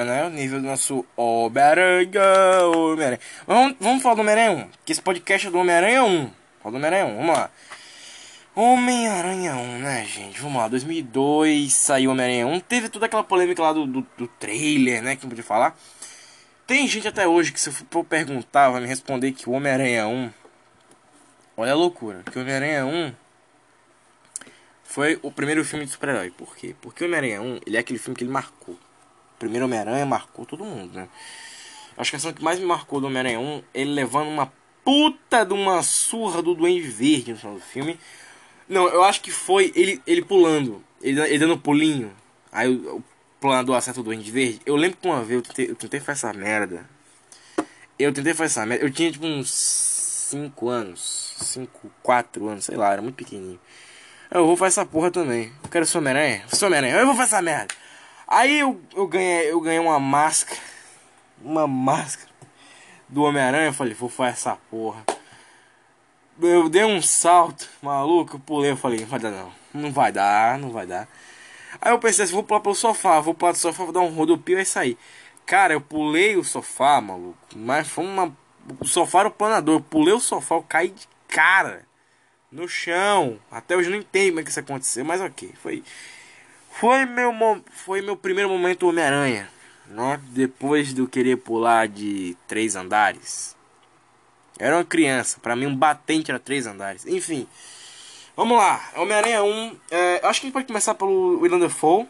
[0.04, 0.24] Né?
[0.24, 2.66] O nível do nosso Homem-Aranha.
[2.66, 3.20] Homem-Aranha.
[3.46, 4.68] Vamos, vamos falar do Homem-Aranha 1.
[4.84, 6.30] Que esse podcast é do Homem-Aranha 1.
[6.62, 7.16] Fala do Homem-Aranha 1.
[7.16, 7.50] Vamos lá.
[8.54, 10.40] Homem-Aranha 1, né, gente?
[10.40, 10.68] Vamos lá.
[10.68, 12.60] 2002 saiu Homem-Aranha 1.
[12.60, 15.14] Teve toda aquela polêmica lá do, do, do trailer, né?
[15.14, 15.76] Que não podia falar.
[16.66, 20.08] Tem gente até hoje que se eu for perguntar, vai me responder que o Homem-Aranha
[20.08, 20.30] 1.
[21.56, 22.22] Olha a loucura.
[22.30, 23.12] Que o Homem-Aranha 1
[24.82, 26.30] foi o primeiro filme de super-herói.
[26.30, 26.74] Por quê?
[26.80, 28.78] Porque o Homem-Aranha 1, ele é aquele filme que ele marcou.
[29.38, 31.08] Primeiro Homem-Aranha marcou todo mundo, né?
[31.96, 34.52] Acho que a cena que mais me marcou do Homem-Aranha 1, ele levando uma
[34.84, 37.98] puta de uma surra do Duende Verde no final do filme.
[38.68, 42.12] Não, eu acho que foi ele, ele pulando, ele, ele dando pulinho.
[42.52, 43.04] Aí o, o
[43.40, 44.60] planador acerta o Duende Verde.
[44.66, 46.88] Eu lembro que uma vez eu tentei, eu tentei fazer essa merda.
[47.98, 48.84] Eu tentei fazer essa merda.
[48.84, 49.50] Eu tinha tipo uns
[50.30, 51.34] 5 anos.
[51.38, 53.60] 5, 4 anos, sei lá, era muito pequenininho.
[54.30, 55.52] Eu vou fazer essa porra também.
[55.62, 56.44] Eu quero ser Homem-Aranha.
[56.48, 56.96] Sou Homem-Aranha.
[56.96, 57.74] Eu vou fazer essa merda.
[58.26, 60.60] Aí eu, eu, ganhei, eu ganhei uma máscara.
[61.40, 62.30] Uma máscara
[63.08, 63.66] do Homem-Aranha.
[63.66, 65.04] Eu falei, vou fazer essa porra.
[66.40, 68.36] Eu dei um salto, maluco.
[68.36, 68.70] Eu pulei.
[68.72, 69.52] Eu falei, não vai dar não.
[69.72, 71.08] Não vai dar, não vai dar.
[71.80, 73.20] Aí eu pensei assim, vou pular pelo sofá.
[73.20, 74.98] Vou pular do sofá, vou dar um rodopio e sair.
[75.44, 77.38] Cara, eu pulei o sofá, maluco.
[77.54, 78.36] Mas foi uma.
[78.80, 79.76] O sofá era o planador.
[79.76, 81.86] Eu pulei o sofá, eu caí de cara
[82.50, 83.38] no chão.
[83.50, 85.52] Até hoje eu não entendo como é que isso aconteceu, mas ok.
[85.62, 85.84] Foi,
[86.80, 87.32] foi, meu,
[87.70, 89.48] foi meu primeiro momento Homem-Aranha.
[89.86, 90.20] Né?
[90.28, 93.56] Depois de eu querer pular de três andares.
[94.58, 95.38] Era uma criança.
[95.40, 97.06] Para mim, um batente era três andares.
[97.06, 97.46] Enfim.
[98.36, 98.90] Vamos lá.
[98.96, 99.76] Homem-Aranha 1.
[99.90, 102.06] É, acho que a gente pode começar pelo Willem Dafoe.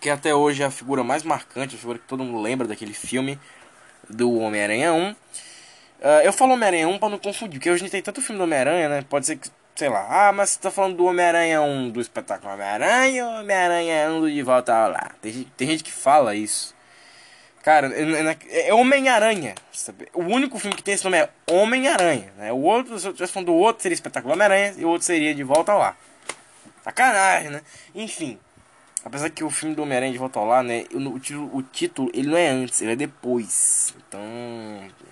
[0.00, 1.74] Que até hoje é a figura mais marcante.
[1.74, 3.38] A figura que todo mundo lembra daquele filme.
[4.08, 5.10] Do Homem-Aranha 1.
[5.10, 5.16] Uh,
[6.22, 8.44] eu falo Homem-Aranha 1 pra não confundir, porque hoje a gente tem tanto filme do
[8.44, 9.04] Homem-Aranha, né?
[9.08, 12.52] Pode ser que, sei lá, ah, mas você tá falando do Homem-Aranha 1 do espetáculo
[12.52, 15.12] Homem-Aranha ou Homem-Aranha 1 do De Volta ao Lá?
[15.22, 16.74] Tem, tem gente que fala isso.
[17.62, 19.54] Cara, é, é, é Homem-Aranha.
[20.12, 22.32] O único filme que tem esse nome é Homem-Aranha.
[22.36, 22.52] Né?
[22.52, 25.32] O outro, se eu estivesse falando do outro, seria Espetáculo Homem-Aranha e o outro seria
[25.32, 25.96] De Volta ao Lá.
[26.82, 27.62] Sacanagem, né?
[27.94, 28.36] Enfim.
[29.04, 30.86] Apesar que o filme do Homem-Aranha de Volta ao Lá, né?
[30.92, 33.94] O, título, o título, ele não é antes, ele é depois.
[34.08, 34.20] Então,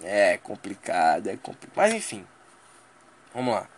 [0.02, 1.76] é complicado, é complicado.
[1.76, 2.26] Mas enfim.
[3.32, 3.68] Vamos lá.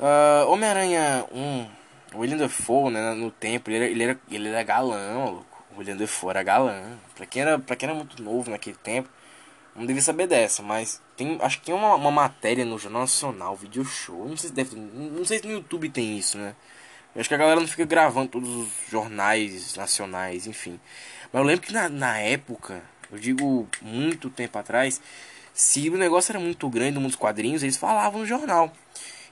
[0.00, 1.66] Uh, Homem-Aranha 1,
[2.14, 3.12] o William Dafoe, né?
[3.12, 5.64] No tempo, ele era, ele era, ele era galã, louco.
[5.74, 6.98] O William Dafoe era galã.
[7.14, 9.10] Pra quem era, pra quem era muito novo naquele tempo,
[9.76, 13.54] não devia saber dessa, mas tem, acho que tem uma, uma matéria no Jornal Nacional,
[13.54, 14.26] Video Show.
[14.26, 16.54] Não sei se deve, não sei se no YouTube tem isso, né?
[17.14, 20.80] Eu acho que a galera não fica gravando todos os jornais nacionais, enfim.
[21.30, 22.82] Mas eu lembro que na, na época,
[23.12, 24.98] eu digo muito tempo atrás,
[25.52, 28.72] se o negócio era muito grande no mundo dos quadrinhos, eles falavam no jornal.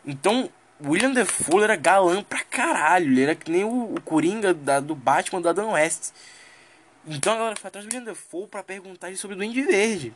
[0.07, 0.51] Então,
[0.85, 3.07] William Defoe era galã pra caralho.
[3.07, 6.11] Ele era que nem o, o Coringa da, do Batman do Adam West.
[7.07, 10.15] Então a galera foi atrás do William Defoe pra perguntar sobre o Duende Verde.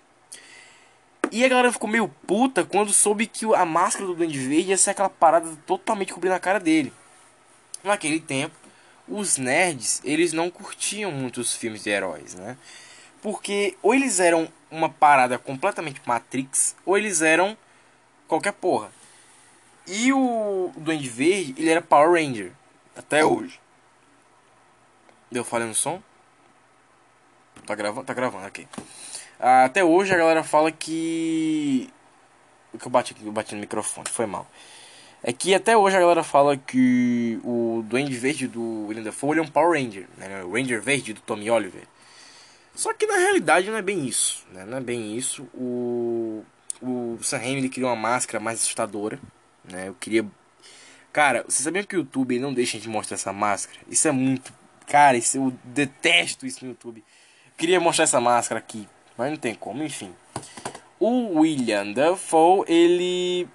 [1.31, 4.77] E a galera ficou meio puta quando soube que a máscara do Duende Verde ia
[4.77, 6.93] ser aquela parada totalmente cobrindo a cara dele
[7.83, 8.55] naquele tempo,
[9.09, 12.57] os nerds, eles não curtiam muito os filmes de heróis, né?
[13.21, 17.57] Porque ou eles eram uma parada completamente Matrix, ou eles eram
[18.27, 18.91] qualquer porra.
[19.87, 22.53] E o Duende Verde, ele era Power Ranger.
[22.97, 23.61] Até hoje.
[25.31, 26.03] Deu falha no som?
[27.67, 28.07] Tá gravando?
[28.07, 28.67] Tá gravando, ok.
[29.39, 31.89] Até hoje a galera fala que.
[32.73, 34.47] O que eu bati aqui, eu bati no microfone, foi mal.
[35.23, 39.43] É que até hoje a galera fala que o Duende Verde do William Dafoe é
[39.43, 40.43] um Power Ranger, né?
[40.43, 41.83] O Ranger Verde do Tommy Oliver.
[42.75, 44.65] Só que na realidade não é bem isso, né?
[44.65, 45.43] Não é bem isso.
[45.55, 46.45] O,
[46.81, 49.21] o Sam Raimi criou uma máscara mais assustadora,
[49.65, 49.89] né?
[49.89, 50.27] Eu queria...
[51.13, 53.79] Cara, vocês sabiam que o YouTube não deixa de mostrar essa máscara?
[53.89, 54.53] Isso é muito...
[54.87, 57.05] Cara, isso, eu detesto isso no YouTube.
[57.47, 60.15] Eu queria mostrar essa máscara aqui, mas não tem como, enfim.
[60.99, 63.49] O William Dafoe, ele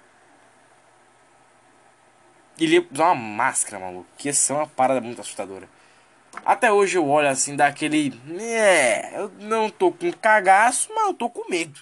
[2.58, 4.06] ele ia usar uma máscara, maluco.
[4.16, 5.68] Que ia ser uma parada muito assustadora.
[6.44, 8.12] Até hoje eu olho assim, daquele.
[8.40, 11.80] É, eu não tô com cagaço, mas eu tô com medo.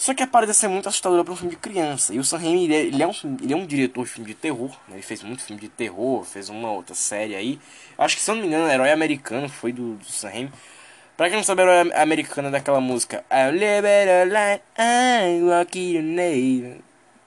[0.00, 2.14] Só que a ia ser muito assustadora pra um filme de criança.
[2.14, 4.28] E o Sam Raimi, ele, é, ele, é um, ele é um diretor de filme
[4.28, 4.70] de terror.
[4.88, 4.94] Né?
[4.94, 7.60] Ele fez muito filme de terror, fez uma outra série aí.
[7.98, 10.52] Acho que, se eu não me engano, Herói Americano foi do, do Sam Raimi.
[11.18, 13.22] Pra quem não sabe, Herói Americano é daquela música.
[13.30, 16.82] I live a life, I walk in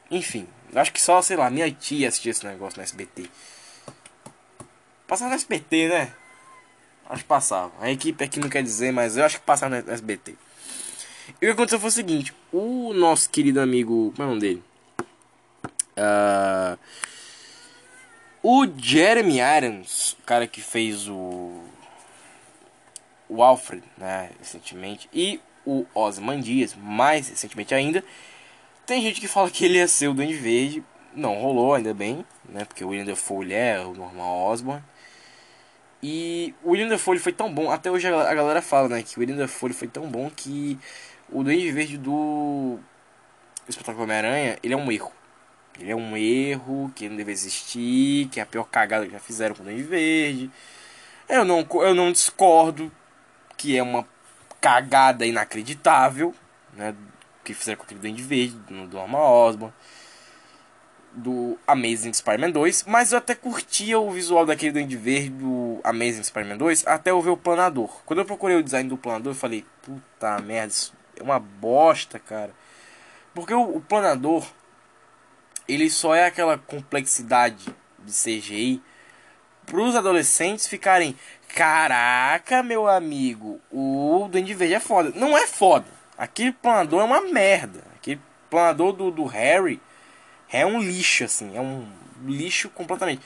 [0.10, 3.30] Enfim, Acho que só, sei lá, minha tia assistia esse negócio no SBT.
[5.06, 6.12] Passava no SBT, né?
[7.08, 7.72] Acho que passava.
[7.80, 10.36] A equipe aqui não quer dizer, mas eu acho que passava no SBT.
[11.30, 14.14] E o que aconteceu foi o seguinte: o nosso querido amigo.
[14.16, 14.64] Como é o nome dele?
[15.98, 16.78] Uh,
[18.42, 21.62] o Jeremy Irons, o cara que fez o.
[23.30, 24.32] O Alfred, né?
[24.40, 25.10] Recentemente.
[25.14, 28.04] E o Osman Dias, mais recentemente ainda
[28.86, 30.84] tem gente que fala que ele ia ser o Duende Verde.
[31.16, 32.66] Não rolou, ainda bem, né?
[32.66, 34.84] Porque o William Dafoe é o normal Osborn.
[36.02, 39.22] E o William Dafoe foi tão bom, até hoje a galera fala, né, que o
[39.22, 40.78] William Dafoe foi tão bom que
[41.32, 42.80] o Duende Verde do
[43.68, 45.12] espetáculo Homem-Aranha, ele é um erro.
[45.80, 49.20] Ele é um erro que não deve existir, que é a pior cagada que já
[49.20, 50.52] fizeram com o Duende Verde.
[51.28, 52.92] Eu não, eu não discordo
[53.58, 54.08] que é uma
[54.62, 56.34] cagada inacreditável,
[56.74, 56.96] né,
[57.44, 59.74] que fizeram com aquele Duende Verde, do Norman Osborn
[61.16, 66.24] do Amazing Spider-Man 2, mas eu até curtia o visual daquele Duende Verde do Amazing
[66.24, 68.02] Spider-Man 2 até eu ver o planador.
[68.06, 72.20] Quando eu procurei o design do planador, eu falei, puta merda, isso é uma bosta,
[72.20, 72.52] cara.
[73.34, 74.46] Porque o, o planador,
[75.68, 77.66] ele só é aquela complexidade
[78.00, 78.82] de CGI
[79.66, 81.16] para os adolescentes ficarem,
[81.48, 85.12] caraca, meu amigo, o Duende Verde é foda.
[85.16, 85.86] Não é foda.
[86.18, 87.84] Aquele planador é uma merda.
[87.96, 89.82] Aquele planador do, do Harry
[90.52, 91.56] é um lixo, assim.
[91.56, 91.88] É um
[92.26, 93.22] lixo completamente.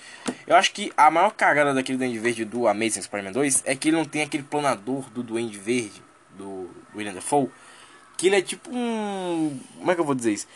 [0.45, 3.89] Eu acho que a maior cagada daquele Duende Verde do Amazing Spider-Man 2 é que
[3.89, 7.49] ele não tem aquele planador do Duende Verde, do William Dafoe.
[8.17, 9.59] Que ele é tipo um.
[9.77, 10.47] Como é que eu vou dizer isso?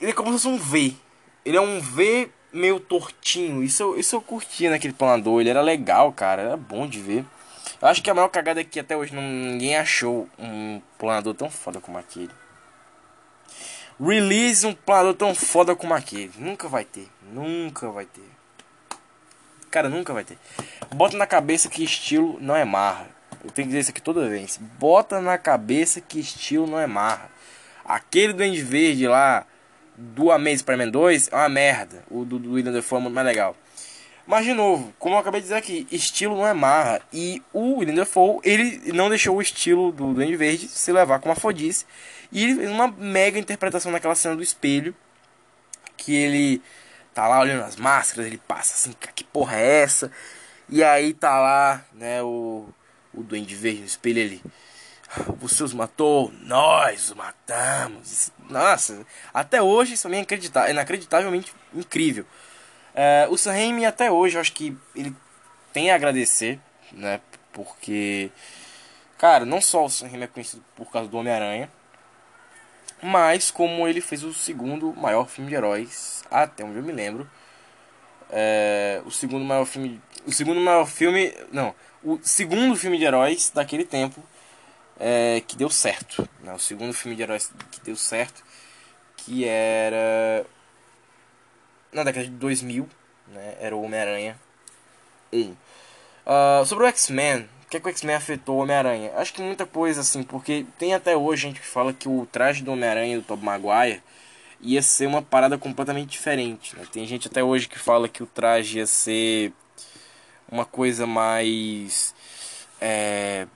[0.00, 0.96] Ele é como se fosse um V.
[1.44, 3.62] Ele é um V meio tortinho.
[3.62, 5.40] Isso, eu, isso eu curtia naquele planador.
[5.40, 6.42] Ele era legal, cara.
[6.42, 7.24] Era bom de ver.
[7.80, 11.50] Eu acho que a maior cagada é que até hoje ninguém achou um planador tão
[11.50, 12.30] foda como aquele.
[13.98, 16.32] Release um planador tão foda como aquele.
[16.38, 17.08] Nunca vai ter.
[17.32, 18.28] Nunca vai ter.
[19.70, 20.38] Cara, nunca vai ter.
[20.94, 23.08] Bota na cabeça que estilo não é marra.
[23.44, 24.58] Eu tenho que dizer isso aqui toda vez.
[24.78, 27.30] Bota na cabeça que estilo não é marra.
[27.84, 29.46] Aquele Duende Verde lá
[29.96, 32.04] do Amazing Spider-Man 2 é uma merda.
[32.10, 33.56] O do, do William Dafoe é muito mais legal.
[34.26, 37.00] Mas de novo, como eu acabei de dizer aqui, estilo não é marra.
[37.12, 41.28] E o William Dafoe, ele não deixou o estilo do Duende Verde se levar com
[41.28, 41.84] uma fodice.
[42.30, 44.94] E ele fez uma mega interpretação naquela cena do espelho.
[45.96, 46.62] Que ele
[47.12, 50.10] tá lá olhando as máscaras, ele passa assim, que porra é essa?
[50.68, 52.68] E aí tá lá, né, o,
[53.12, 54.42] o Duende Verde no espelho, ele...
[55.38, 58.30] Você os matou, nós os matamos.
[58.48, 62.24] Nossa, até hoje isso é inacreditável, inacreditavelmente incrível.
[62.94, 63.54] É, o Sam
[63.88, 65.12] até hoje, eu acho que ele
[65.72, 66.60] tem a agradecer,
[66.92, 67.20] né?
[67.52, 68.30] Porque,
[69.18, 71.68] cara, não só o Sam é conhecido por causa do Homem-Aranha,
[73.02, 77.28] mas como ele fez o segundo maior filme de heróis, até onde eu me lembro.
[78.30, 80.00] É, o segundo maior filme.
[80.24, 81.34] O segundo maior filme.
[81.50, 81.74] Não.
[82.02, 84.22] O segundo filme de heróis daquele tempo
[84.98, 86.28] é, que deu certo.
[86.42, 86.52] Né?
[86.52, 88.42] O segundo filme de heróis que deu certo.
[89.16, 90.46] Que era.
[91.92, 92.88] Na década de 2000.
[93.28, 93.56] Né?
[93.60, 94.38] Era o Homem-Aranha
[95.32, 95.50] 1.
[95.50, 99.12] Uh, sobre o X-Men, que, é que o X-Men afetou o Homem-Aranha?
[99.16, 102.64] Acho que muita coisa, assim, porque tem até hoje gente que fala que o traje
[102.64, 104.02] do Homem-Aranha do Tobey Maguire
[104.60, 106.76] ia ser uma parada completamente diferente.
[106.76, 106.84] Né?
[106.92, 109.52] Tem gente até hoje que fala que o traje ia ser
[110.50, 112.14] uma coisa mais
[112.80, 113.46] é,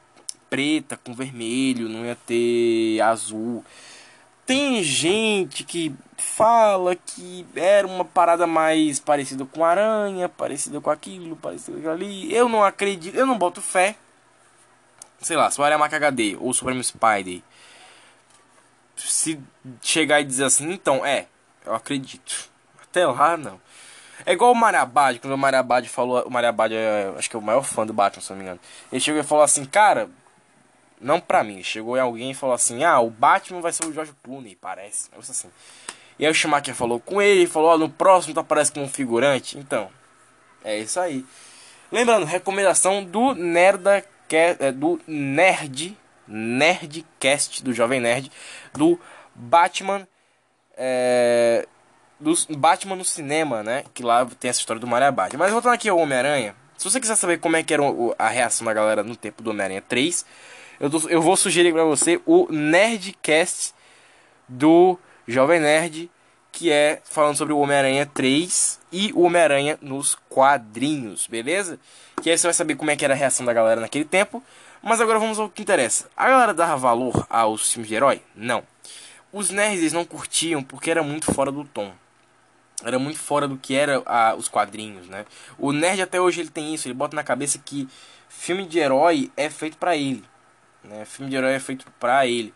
[0.49, 3.65] preta com vermelho, não ia ter azul.
[4.47, 11.37] Tem gente que fala que era uma parada mais parecida com aranha, parecida com aquilo,
[11.37, 12.33] parecida com ali.
[12.35, 13.97] Eu não acredito, eu não boto fé
[15.25, 17.41] sei lá, Super Mac HD ou Supreme Spider,
[18.97, 19.41] se
[19.83, 21.27] chegar e dizer assim, então, é,
[21.65, 22.49] eu acredito.
[22.83, 23.61] Até lá, não.
[24.27, 27.43] É igual o Mariabad, quando o Mariabad falou, o Mariabad é, acho que é o
[27.43, 28.61] maior fã do Batman, se não me engano.
[28.91, 30.09] Ele chegou e falou assim, cara,
[31.01, 34.15] não pra mim, chegou alguém e falou assim, ah, o Batman vai ser o George
[34.23, 35.51] Clooney, parece, negócio assim.
[36.19, 38.89] E aí o Schumacher falou com ele, e falou, ó, no próximo tu aparece como
[38.89, 39.91] figurante, então,
[40.65, 41.25] é isso aí.
[41.93, 48.33] Lembrando, recomendação do Nerda é, do Nerd, Nerdcast, do Jovem Nerd,
[48.73, 48.99] do
[49.35, 50.07] Batman,
[50.77, 51.69] é,
[52.19, 53.85] do Batman no cinema, né?
[53.93, 55.37] Que lá tem essa história do Mario Abad.
[55.37, 57.83] Mas voltando aqui ao Homem-Aranha, se você quiser saber como é que era
[58.19, 60.25] a reação da galera no tempo do Homem-Aranha 3,
[60.81, 63.75] eu, tô, eu vou sugerir para você o Nerdcast
[64.49, 66.11] do Jovem Nerd,
[66.53, 71.79] que é falando sobre o Homem-Aranha 3 e o Homem-Aranha nos quadrinhos, beleza?
[72.23, 74.43] Que aí você vai saber como é que era a reação da galera naquele tempo.
[74.83, 76.11] Mas agora vamos ao que interessa.
[76.15, 78.21] A galera dava valor aos filmes de herói?
[78.37, 78.63] Não.
[79.33, 81.91] Os nerds não curtiam porque era muito fora do tom.
[82.83, 85.25] Era muito fora do que era a, os quadrinhos, né?
[85.59, 87.89] O nerd até hoje ele tem isso, ele bota na cabeça que
[88.29, 90.25] filme de herói é feito para ele,
[90.83, 91.05] né?
[91.05, 92.53] Filme de herói é feito para ele.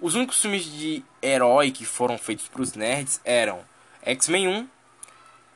[0.00, 3.60] Os únicos filmes de herói que foram feitos para os nerds eram
[4.02, 4.68] X-Men 1,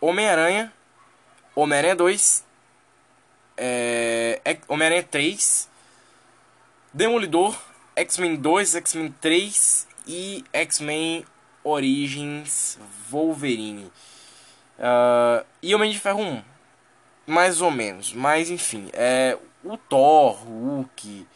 [0.01, 0.72] Homem-Aranha,
[1.55, 2.44] Homem-Aranha 2,
[3.57, 5.68] é, Homem-Aranha 3,
[6.92, 7.59] Demolidor,
[7.97, 11.24] X-Men 2, X-Men 3 e X-Men
[11.66, 12.78] Origins
[13.10, 13.90] Wolverine.
[14.78, 16.42] Uh, e Homem de Ferro 1.
[17.26, 18.12] mais ou menos.
[18.12, 21.26] Mas enfim, é, o Thor, o Hulk.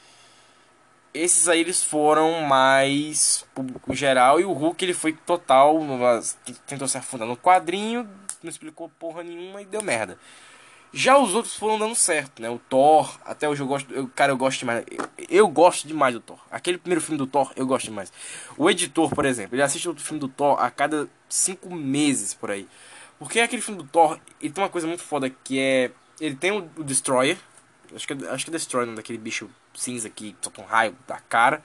[1.12, 5.76] Esses aí eles foram mais público geral e o Hulk ele foi total,
[6.68, 8.08] tentou se afundar no quadrinho,
[8.40, 10.16] não explicou porra nenhuma e deu merda.
[10.92, 12.50] Já os outros foram dando certo, né?
[12.50, 14.84] O Thor, até hoje eu gosto, eu, cara, eu gosto demais.
[14.90, 16.38] Eu, eu, gosto demais do Thor.
[16.50, 18.12] Aquele primeiro filme do Thor, eu gosto demais.
[18.56, 22.50] O editor, por exemplo, ele assiste outro filme do Thor a cada cinco meses por
[22.50, 22.66] aí.
[23.20, 25.92] Porque aquele filme do Thor, ele tem uma coisa muito foda que é.
[26.20, 27.38] Ele tem o, o Destroyer.
[27.94, 31.62] Acho que, acho que é Destroyer, daquele bicho cinza que solta um raio da cara.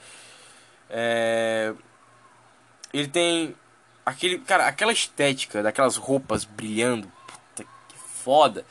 [0.87, 1.73] É,
[2.93, 3.55] ele tem
[4.05, 4.37] aquele.
[4.39, 7.11] Cara, aquela estética daquelas roupas brilhando.
[7.25, 8.63] Puta que foda.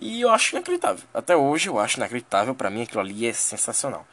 [0.00, 1.04] E eu acho inacreditável.
[1.12, 2.54] Até hoje eu acho inacreditável.
[2.54, 4.06] Para mim aquilo ali é sensacional.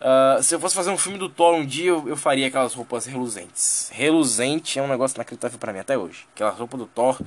[0.00, 2.72] Uh, se eu fosse fazer um filme do Thor um dia, eu, eu, faria aquelas
[2.72, 3.90] roupas reluzentes.
[3.92, 6.26] Reluzente é um negócio inacreditável para mim até hoje.
[6.34, 7.20] Aquela roupa do Thor.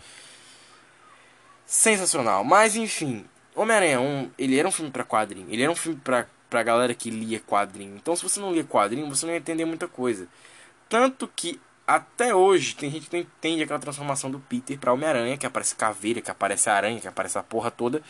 [1.65, 2.43] Sensacional.
[2.43, 3.25] Mas enfim,
[3.55, 5.47] Homem-Aranha 1, ele era um filme para quadrinho.
[5.49, 7.95] Ele era um filme pra, pra galera que lia quadrinho.
[7.97, 10.27] Então se você não lia quadrinho, você não ia entender muita coisa.
[10.87, 11.59] Tanto que
[11.95, 15.75] até hoje tem gente que não entende aquela transformação do Peter para Homem-Aranha, que aparece
[15.75, 18.01] caveira, que aparece aranha, que aparece a porra toda.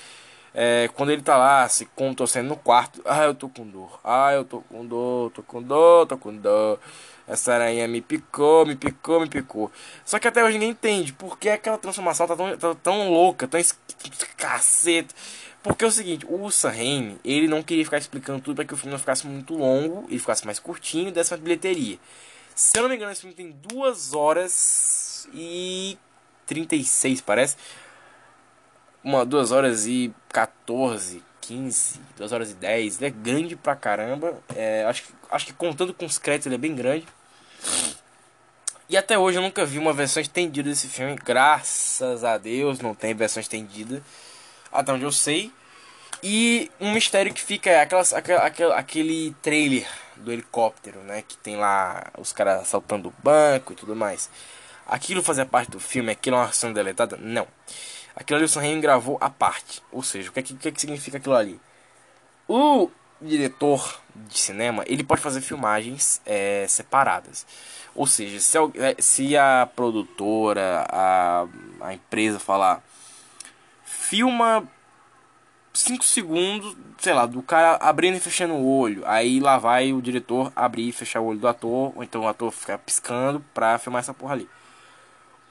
[0.54, 4.34] É, quando ele tá lá, se contorcendo no quarto, ah, eu tô com dor, ah,
[4.34, 6.80] eu tô com dor, tô com dor, tô com dor.
[7.28, 9.72] Essa aranha me picou, me picou, me picou.
[10.06, 13.60] Só que até hoje ninguém entende porque aquela transformação tá tão, tá tão louca, tão
[14.38, 15.16] caceta.
[15.64, 18.78] Porque é o seguinte, o Sam ele não queria ficar explicando tudo para que o
[18.78, 21.98] filme não ficasse muito longo, ele ficasse mais curtinho e desse mais bilheteria.
[22.62, 25.98] Se eu não me engano, esse filme tem 2 horas e
[26.46, 27.58] 36, parece.
[29.04, 33.02] Uma, 2 horas e 14, 15, 2 horas e 10.
[33.02, 34.38] Ele é grande pra caramba.
[34.56, 37.08] É, acho, acho que contando com os créditos ele é bem grande.
[38.88, 41.16] E até hoje eu nunca vi uma versão estendida desse filme.
[41.16, 44.04] Graças a Deus não tem versão estendida.
[44.72, 45.52] Até onde eu sei.
[46.22, 49.88] E um mistério que fica é aquelas, aquela, aquele trailer
[50.22, 51.24] do helicóptero, né?
[51.28, 54.30] Que tem lá os caras assaltando o banco e tudo mais.
[54.86, 56.12] Aquilo fazia parte do filme?
[56.12, 57.18] Aquilo é uma ação deletada?
[57.18, 57.48] Não.
[58.16, 59.82] Aquilo ali o Sam Raimi gravou a parte.
[59.92, 61.60] Ou seja, o que, é que, que, que significa aquilo ali?
[62.48, 62.90] O
[63.22, 67.46] diretor de cinema, ele pode fazer filmagens é, separadas.
[67.96, 71.46] Ou seja, se, é, se a produtora, a,
[71.82, 72.84] a empresa falar
[73.84, 74.68] filma
[75.82, 79.04] 5 segundos, sei lá, do cara abrindo e fechando o olho.
[79.06, 82.28] Aí lá vai o diretor abrir e fechar o olho do ator, ou então o
[82.28, 84.50] ator ficar piscando pra filmar essa porra ali.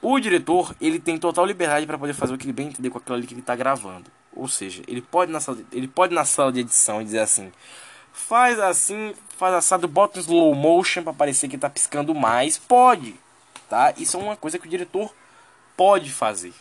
[0.01, 2.97] O diretor, ele tem total liberdade para poder fazer o que ele bem entender com
[2.97, 4.09] aquilo ali que ele tá gravando.
[4.33, 7.19] Ou seja, ele pode na sala de, ele pode na sala de edição e dizer
[7.19, 7.51] assim:
[8.13, 12.57] "Faz assim, faz assado, bota um slow motion para parecer que tá piscando mais".
[12.57, 13.15] Pode,
[13.69, 13.93] tá?
[13.97, 15.13] Isso é uma coisa que o diretor
[15.75, 16.53] pode fazer.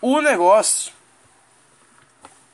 [0.00, 0.92] O negócio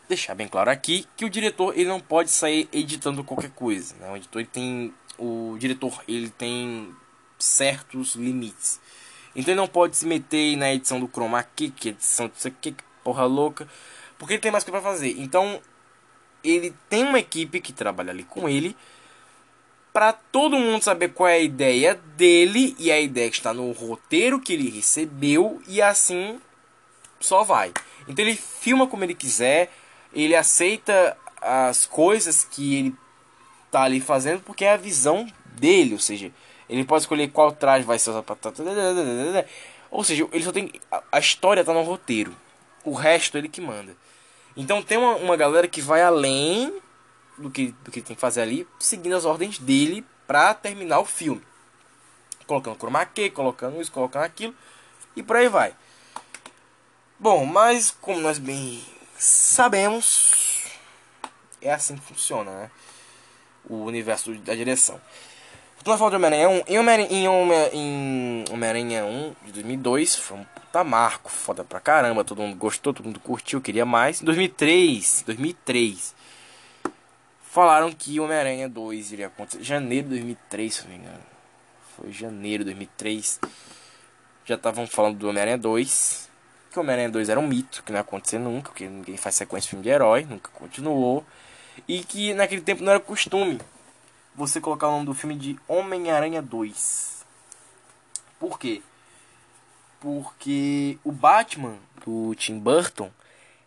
[0.09, 3.95] deixar bem claro aqui que o diretor ele não pode sair editando qualquer coisa.
[3.97, 4.11] Né?
[4.11, 6.95] O editor ele tem o diretor ele tem
[7.39, 8.81] certos limites.
[9.37, 12.73] Então ele não pode se meter na edição do chroma key, que edição disso aqui,
[12.73, 13.69] que porra louca,
[14.19, 15.15] porque ele tem mais coisa para fazer.
[15.19, 15.61] Então
[16.43, 18.77] ele tem uma equipe que trabalha ali com ele
[19.93, 23.71] para todo mundo saber qual é a ideia dele e a ideia que está no
[23.73, 26.41] roteiro que ele recebeu e assim
[27.21, 27.73] só vai.
[28.07, 29.73] Então ele filma como ele quiser,
[30.13, 32.95] ele aceita as coisas que ele
[33.71, 36.33] tá ali fazendo porque é a visão dele, ou seja,
[36.69, 38.37] ele pode escolher qual traje vai ser usado para
[39.91, 40.71] ou seja, ele só tem
[41.11, 42.35] a história tá no roteiro.
[42.85, 43.97] O resto ele que manda.
[44.57, 46.81] Então tem uma, uma galera que vai além
[47.37, 51.05] do que do que tem que fazer ali, seguindo as ordens dele para terminar o
[51.05, 51.43] filme.
[52.47, 54.55] Colocando chroma key, colocando isso, colocando aquilo
[55.17, 55.75] e por aí vai.
[57.19, 58.83] Bom, mas como nós bem
[59.19, 60.65] sabemos,
[61.61, 62.71] é assim que funciona, né?
[63.69, 65.01] O universo da direção.
[65.85, 66.63] Vamos falar de Homem-Aranha 1.
[66.67, 72.25] Em Homem-Aranha em Homem 1 de 2002, foi um puta marco, foda pra caramba.
[72.25, 74.23] Todo mundo gostou, todo mundo curtiu, queria mais.
[74.23, 76.15] Em 2003, 2003,
[77.51, 79.63] falaram que Homem-Aranha 2 iria acontecer.
[79.63, 81.23] Janeiro de 2003, se não me engano.
[81.97, 83.41] Foi janeiro de 2003.
[84.45, 86.28] Já estavam falando do Homem-Aranha 2
[86.79, 89.67] que Homem-Aranha 2 era um mito, que não ia acontecer nunca, porque ninguém faz sequência
[89.67, 91.25] de filme de herói, nunca continuou.
[91.87, 93.61] E que naquele tempo não era costume
[94.35, 97.25] você colocar o nome do filme de Homem-Aranha 2.
[98.39, 98.83] Por quê?
[100.01, 103.11] Porque o Batman do Tim Burton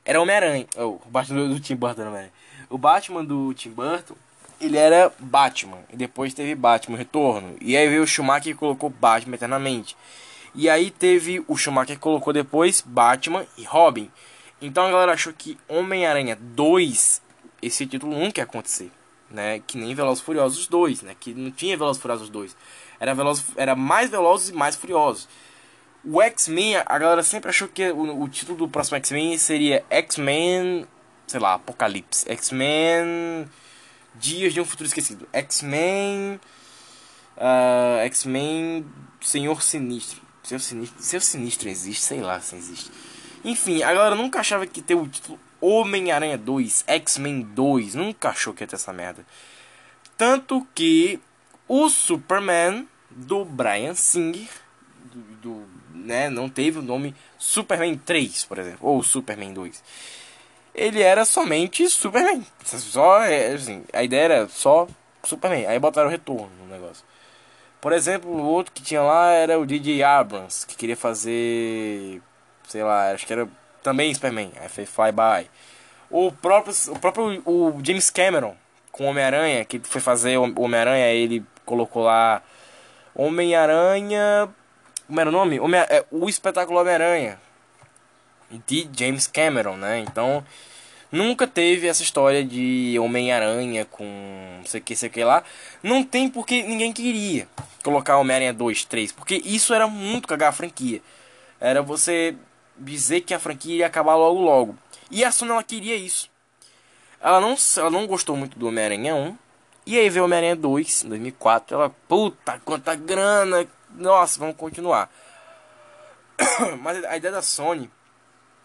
[0.05, 0.65] era Homem-Aranha.
[0.77, 2.31] Oh, o Batman do Tim Burton era.
[2.69, 4.15] O Batman do Tim Burton,
[4.61, 5.79] ele era Batman.
[5.91, 7.57] E depois teve Batman Retorno.
[7.59, 9.97] E aí veio o Schumacher e colocou Batman eternamente.
[10.53, 14.11] E aí teve o Schumacher que colocou depois Batman e Robin.
[14.61, 17.21] Então a galera achou que Homem-Aranha 2,
[17.61, 18.91] esse título nunca ia acontecer.
[19.29, 19.61] Né?
[19.65, 21.15] Que nem Velozes Furiosos 2, né?
[21.17, 22.55] Que não tinha Velozes Furiosos 2.
[22.99, 25.27] Era, Veloz, era mais Velozes e mais Furiosos.
[26.03, 30.85] O X-Men, a galera sempre achou que o, o título do próximo X-Men seria X-Men,
[31.27, 32.29] sei lá, Apocalipse.
[32.29, 33.47] X-Men
[34.15, 35.27] Dias de um Futuro Esquecido.
[35.31, 36.39] X-Men
[37.37, 38.85] uh, X-Men
[39.21, 40.21] Senhor Sinistro.
[40.43, 42.91] Senhor Sinistro, Senhor Sinistro existe, sei lá se existe.
[43.43, 48.53] Enfim, a galera nunca achava que ter o título Homem-Aranha 2, X-Men 2, nunca achou
[48.53, 49.25] que ia ter essa merda.
[50.17, 51.19] Tanto que
[51.67, 54.47] o Superman do Brian Singer,
[55.05, 55.63] do, do,
[55.93, 59.83] né, não teve o nome Superman 3, por exemplo, ou Superman 2.
[60.73, 62.45] Ele era somente Superman.
[62.63, 64.87] Só, é, assim, a ideia era só
[65.23, 65.65] Superman.
[65.65, 67.03] Aí botaram o retorno no negócio.
[67.81, 72.21] Por exemplo, o outro que tinha lá era o DJ Abrams, que queria fazer
[72.71, 73.47] sei lá, acho que era
[73.83, 75.49] também Superman, aí fez Flyby.
[76.09, 78.55] O próprio, o próprio o James Cameron,
[78.91, 82.41] com Homem-Aranha, que foi fazer Homem-Aranha, ele colocou lá
[83.13, 84.49] Homem-Aranha.
[85.07, 85.59] Como era o nome?
[85.59, 87.39] Homem é, o espetáculo Homem-Aranha.
[88.67, 89.99] De James Cameron, né?
[89.99, 90.43] Então,
[91.11, 95.43] nunca teve essa história de Homem-Aranha com sei que, sei que lá.
[95.83, 97.47] Não tem porque ninguém queria
[97.83, 99.11] colocar Homem-Aranha 2, 3.
[99.11, 101.01] Porque isso era muito cagar a franquia.
[101.59, 102.35] Era você
[102.77, 104.75] dizer que a franquia ia acabar logo logo.
[105.09, 106.29] E a Sony ela queria isso.
[107.19, 109.37] Ela não, ela não gostou muito do Homem-Aranha 1.
[109.85, 111.75] E aí veio o Homem-Aranha 2 em 2004.
[111.75, 113.67] Ela, puta, quanta grana.
[113.91, 115.09] Nossa, vamos continuar.
[116.81, 117.89] Mas a ideia da Sony.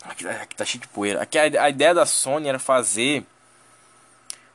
[0.09, 1.23] Aqui, aqui tá cheio de poeira.
[1.23, 3.25] Aqui, a, a ideia da Sony era fazer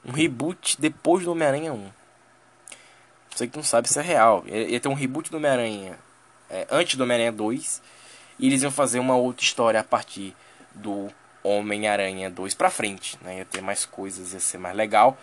[0.06, 1.92] um reboot depois do Homem-Aranha 1.
[3.36, 4.44] Você que não sabe se é real.
[4.48, 5.98] Ia, ia ter um reboot do Homem-Aranha
[6.50, 7.82] é, antes do Homem-Aranha 2
[8.40, 10.36] e eles iam fazer uma outra história a partir
[10.74, 11.10] do
[11.44, 13.18] Homem-Aranha 2 pra frente.
[13.22, 13.40] Né?
[13.40, 15.18] Ia ter mais coisas, ia ser mais legal.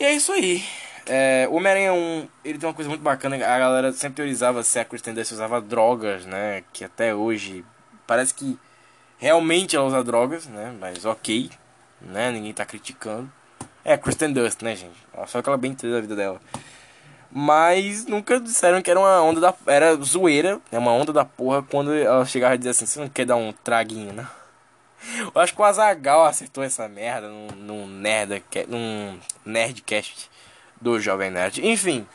[0.00, 0.64] E é isso aí.
[1.06, 3.36] É, o Homem-Aranha 1, ele tem uma coisa muito bacana.
[3.36, 6.64] A galera sempre teorizava se a Kristen Dust usava drogas, né?
[6.72, 7.64] Que até hoje
[8.06, 8.58] parece que
[9.22, 10.74] realmente ela usa drogas, né?
[10.80, 11.48] Mas ok,
[12.00, 12.32] né?
[12.32, 13.30] Ninguém tá criticando.
[13.84, 14.96] É Kristen Dust, né, gente?
[15.28, 16.40] Só que ela bem entendeu a vida dela.
[17.30, 19.54] Mas nunca disseram que era uma onda da.
[19.64, 23.08] Era zoeira, é uma onda da porra quando ela chegava e dizia assim: Você não
[23.08, 24.26] quer dar um traguinho, né?
[25.34, 30.28] Eu acho que o Azagal acertou essa merda num, num, nerd, num Nerdcast
[30.80, 31.64] do Jovem Nerd.
[31.64, 32.06] Enfim.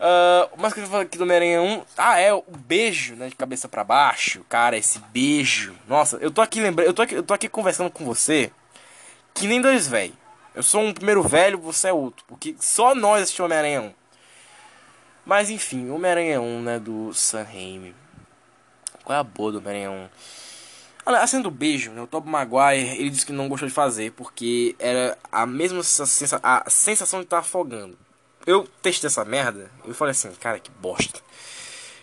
[0.00, 1.82] Uh, mas que eu falei aqui do Homem-Aranha 1.
[1.94, 3.28] Ah, é, o beijo, né?
[3.28, 4.42] De cabeça para baixo.
[4.48, 5.74] Cara, esse beijo.
[5.86, 6.86] Nossa, eu tô aqui lembrando.
[6.88, 8.50] Eu tô eu tô aqui conversando com você.
[9.34, 10.14] Que nem dois velho.
[10.54, 12.24] Eu sou um primeiro velho, você é outro.
[12.26, 13.94] Porque só nós assistimos Homem-Aranha 1.
[15.26, 17.94] Mas enfim, Homem-Aranha 1, né, do Sam Raimi.
[19.04, 19.90] Qual é a boa do Homem-Aranha
[21.06, 21.14] 1?
[21.14, 24.12] A cena do beijo, né, o Tobey Maguire, ele disse que não gostou de fazer
[24.12, 27.98] porque era a mesma sensação, a sensação de estar afogando.
[28.46, 31.20] Eu testei essa merda, eu falei assim, cara, que bosta.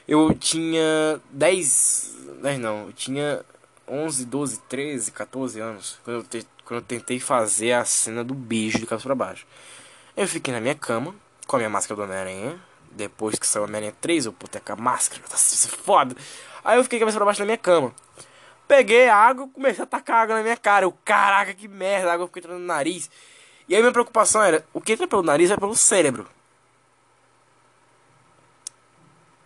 [0.07, 3.43] Eu tinha 10, 10 não, eu tinha
[3.87, 8.33] 11, 12, 13, 14 anos quando eu, te, quando eu tentei fazer a cena do
[8.33, 9.45] beijo de cabeça pra baixo.
[10.15, 11.13] Eu fiquei na minha cama
[11.47, 12.59] com a minha máscara do Homem-Aranha,
[12.91, 16.15] depois que saiu Homem-Aranha 3, eu putei com a máscara, tá foda.
[16.63, 17.93] Aí eu fiquei cabeça pra baixo na minha cama.
[18.67, 20.85] Peguei água, comecei a tacar água na minha cara.
[20.85, 23.09] Eu, caraca, que merda, a água ficou entrando no nariz.
[23.67, 26.27] E aí minha preocupação era, o que entra pelo nariz é pelo cérebro.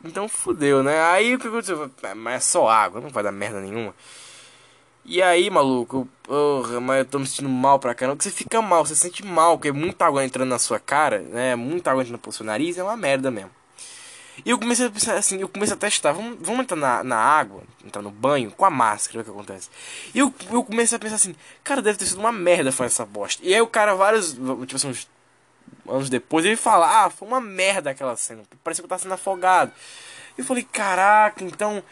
[0.04, 1.02] Então fudeu, né?
[1.04, 1.90] Aí o que aconteceu?
[2.04, 3.94] É, mas é só água, não vai dar merda nenhuma.
[5.04, 8.16] E aí, maluco, porra, mas eu tô me sentindo mal pra caramba.
[8.18, 11.56] Porque você fica mal, você sente mal, porque muita água entrando na sua cara, né?
[11.56, 13.52] Muita água entrando pelo seu nariz, é uma merda mesmo.
[14.46, 17.18] E eu comecei a pensar assim, eu comecei a testar, vamos, vamos entrar na, na
[17.18, 19.70] água, entrar no banho, com a máscara, ver o que acontece.
[20.14, 23.06] E eu, eu comecei a pensar assim, cara, deve ter sido uma merda fazer essa
[23.06, 23.42] bosta.
[23.46, 25.08] E aí o cara, vários, tipo assim, uns
[25.88, 29.14] anos depois, ele fala, ah, foi uma merda aquela cena, parecia que eu tava sendo
[29.14, 29.72] afogado.
[30.38, 31.84] E eu falei, caraca, então,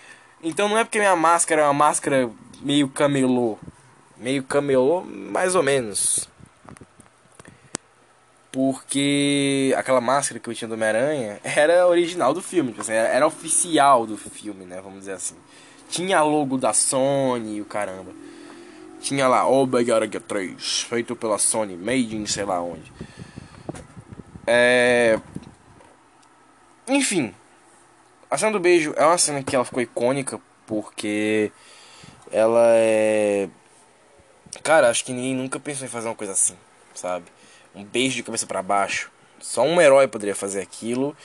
[0.42, 2.30] então não é porque minha máscara é uma máscara
[2.62, 3.58] meio camelô.
[4.18, 6.28] Meio camelô, mais ou menos.
[8.52, 13.08] Porque aquela máscara que eu tinha do Homem-Aranha era original do filme, tipo assim, era,
[13.10, 14.82] era oficial do filme, né?
[14.82, 15.36] Vamos dizer assim.
[15.90, 18.12] Tinha logo da Sony e o caramba.
[19.02, 22.92] Tinha lá Homem-Aranha 3, feito pela Sony, made in sei lá onde.
[24.46, 25.20] É...
[26.88, 27.34] Enfim,
[28.30, 31.52] a cena do beijo é uma cena que ela ficou icônica porque
[32.32, 33.50] ela é.
[34.64, 36.56] Cara, acho que ninguém nunca pensou em fazer uma coisa assim,
[36.94, 37.26] sabe?
[37.80, 39.10] Um beijo de cabeça para baixo.
[39.40, 41.16] Só um herói poderia fazer aquilo.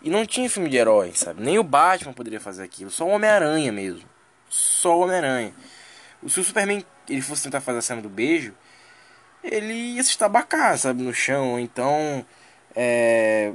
[0.00, 1.42] E não tinha filme de herói, sabe?
[1.42, 2.90] Nem o Batman poderia fazer aquilo.
[2.90, 4.08] Só o Homem-Aranha mesmo.
[4.48, 5.52] Só o Homem-Aranha.
[6.26, 8.54] Se o Superman ele fosse tentar fazer a cena do beijo,
[9.42, 12.24] ele ia se estabacar, sabe, no chão, ou então.
[12.74, 13.52] É.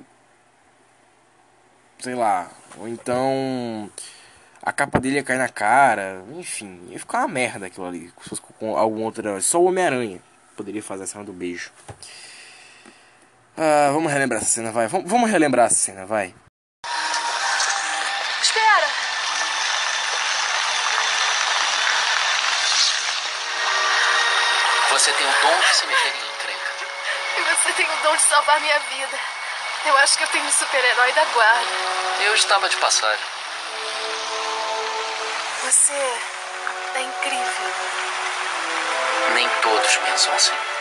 [1.98, 2.52] Sei lá.
[2.78, 3.90] Ou então.
[4.62, 6.24] A capa dele ia cair na cara.
[6.38, 8.14] Enfim, ia ficar uma merda aquilo ali.
[8.60, 9.42] Com algum outro.
[9.42, 10.22] Só o Homem-Aranha
[10.56, 11.72] poderia fazer a cena do beijo.
[13.56, 14.88] Ah, vamos relembrar essa cena, vai.
[14.88, 16.34] Vamos, vamos relembrar essa cena, vai.
[18.42, 18.88] Espera!
[24.90, 26.72] Você tem o dom de se meter em encrenca.
[27.38, 29.20] E você tem o dom de salvar minha vida.
[29.86, 31.72] Eu acho que eu tenho um super-herói da guarda.
[32.22, 33.26] Eu estava de passagem.
[35.64, 35.94] Você
[36.96, 37.74] é incrível.
[39.36, 40.73] Nem todos pensam assim.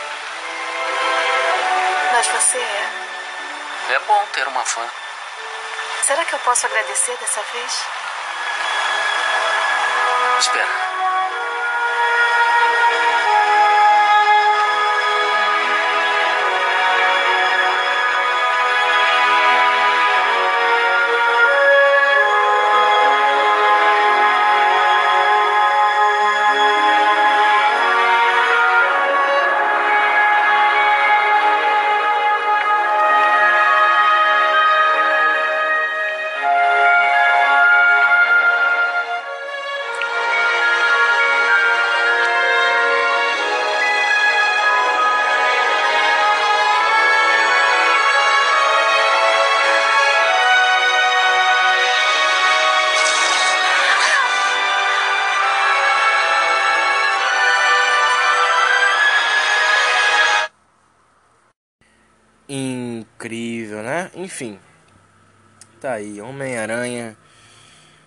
[2.25, 3.95] Mas você é.
[3.95, 4.87] É bom ter uma fã.
[6.03, 7.85] Será que eu posso agradecer dessa vez?
[10.39, 10.67] Espera.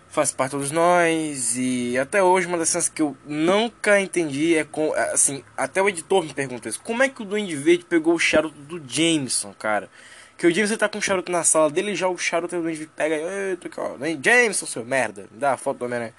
[0.09, 4.57] Faz parte de todos nós e até hoje uma das cenas que eu nunca entendi
[4.57, 6.81] é com assim, até o editor me pergunta isso.
[6.81, 9.91] Como é que o Duende Verde pegou o charuto do Jameson, cara?
[10.39, 12.79] Que o Jameson tá com o charuto na sala dele já o charuto do Duende
[12.79, 16.15] Verde pega, eita, ó, Jameson, seu merda, me dá a foto do Homem-Aranha.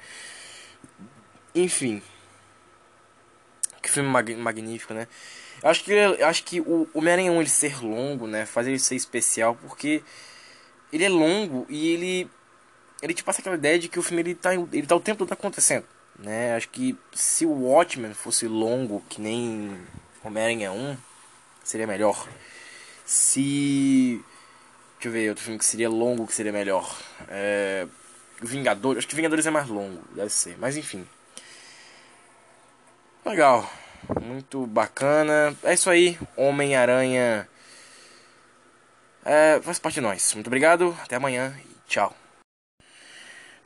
[1.56, 2.02] Enfim.
[3.82, 5.08] Que filme mag magnífico, né?
[5.64, 8.46] Acho que, eu acho que o Homem-Aranha 1 ele ser longo, né?
[8.46, 10.04] Fazer ele ser especial, porque
[10.94, 12.30] ele é longo e ele
[13.02, 15.20] ele te passa aquela ideia de que o filme ele tá, ele tá o tempo
[15.20, 15.86] todo acontecendo,
[16.18, 16.56] né?
[16.56, 19.78] Acho que se o Watchmen fosse longo, que nem
[20.24, 20.98] Homem-Aranha 1,
[21.64, 22.28] seria melhor.
[23.06, 24.24] Se.
[24.96, 26.98] Deixa eu ver, outro filme que seria longo que seria melhor.
[27.30, 27.88] É.
[28.42, 29.00] Vingadores.
[29.00, 30.58] Acho que Vingadores é mais longo, deve ser.
[30.60, 31.08] Mas enfim.
[33.26, 33.70] Legal.
[34.22, 35.56] Muito bacana.
[35.64, 36.18] É isso aí.
[36.36, 37.48] Homem-Aranha.
[39.26, 40.34] É, faz parte de nós.
[40.34, 40.96] Muito obrigado.
[41.04, 42.16] Até amanhã e tchau.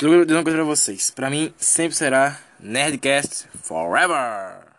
[0.01, 1.11] Dizer uma coisa pra vocês.
[1.11, 4.70] Pra mim, sempre será Nerdcast Forever.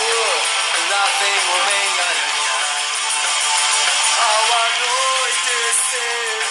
[0.00, 2.56] Lá vem o Homem-Aranha.
[4.20, 6.00] Ao anoitecer,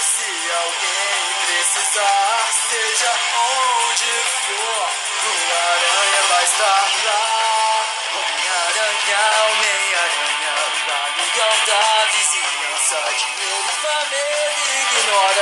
[0.01, 4.11] se alguém precisar, seja onde
[4.45, 4.85] for,
[5.25, 7.85] o aranha vai estar lá.
[8.15, 11.83] Homem-Aranha, Homem-Aranha, o amigão da
[12.13, 15.38] vizinhança, dinheiro e família ignora,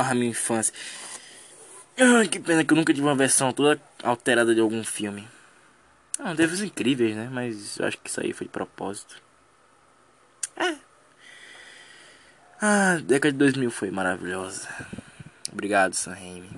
[0.00, 0.72] Amarra minha infância.
[1.98, 5.28] Ai, que pena que eu nunca tive uma versão toda alterada de algum filme.
[6.18, 7.28] Ah, teve os incríveis, né?
[7.30, 9.20] Mas eu acho que isso aí foi de propósito.
[10.56, 10.74] É.
[12.62, 14.66] Ah, a década de 2000 foi maravilhosa.
[15.52, 16.50] Obrigado, Sam Raimi.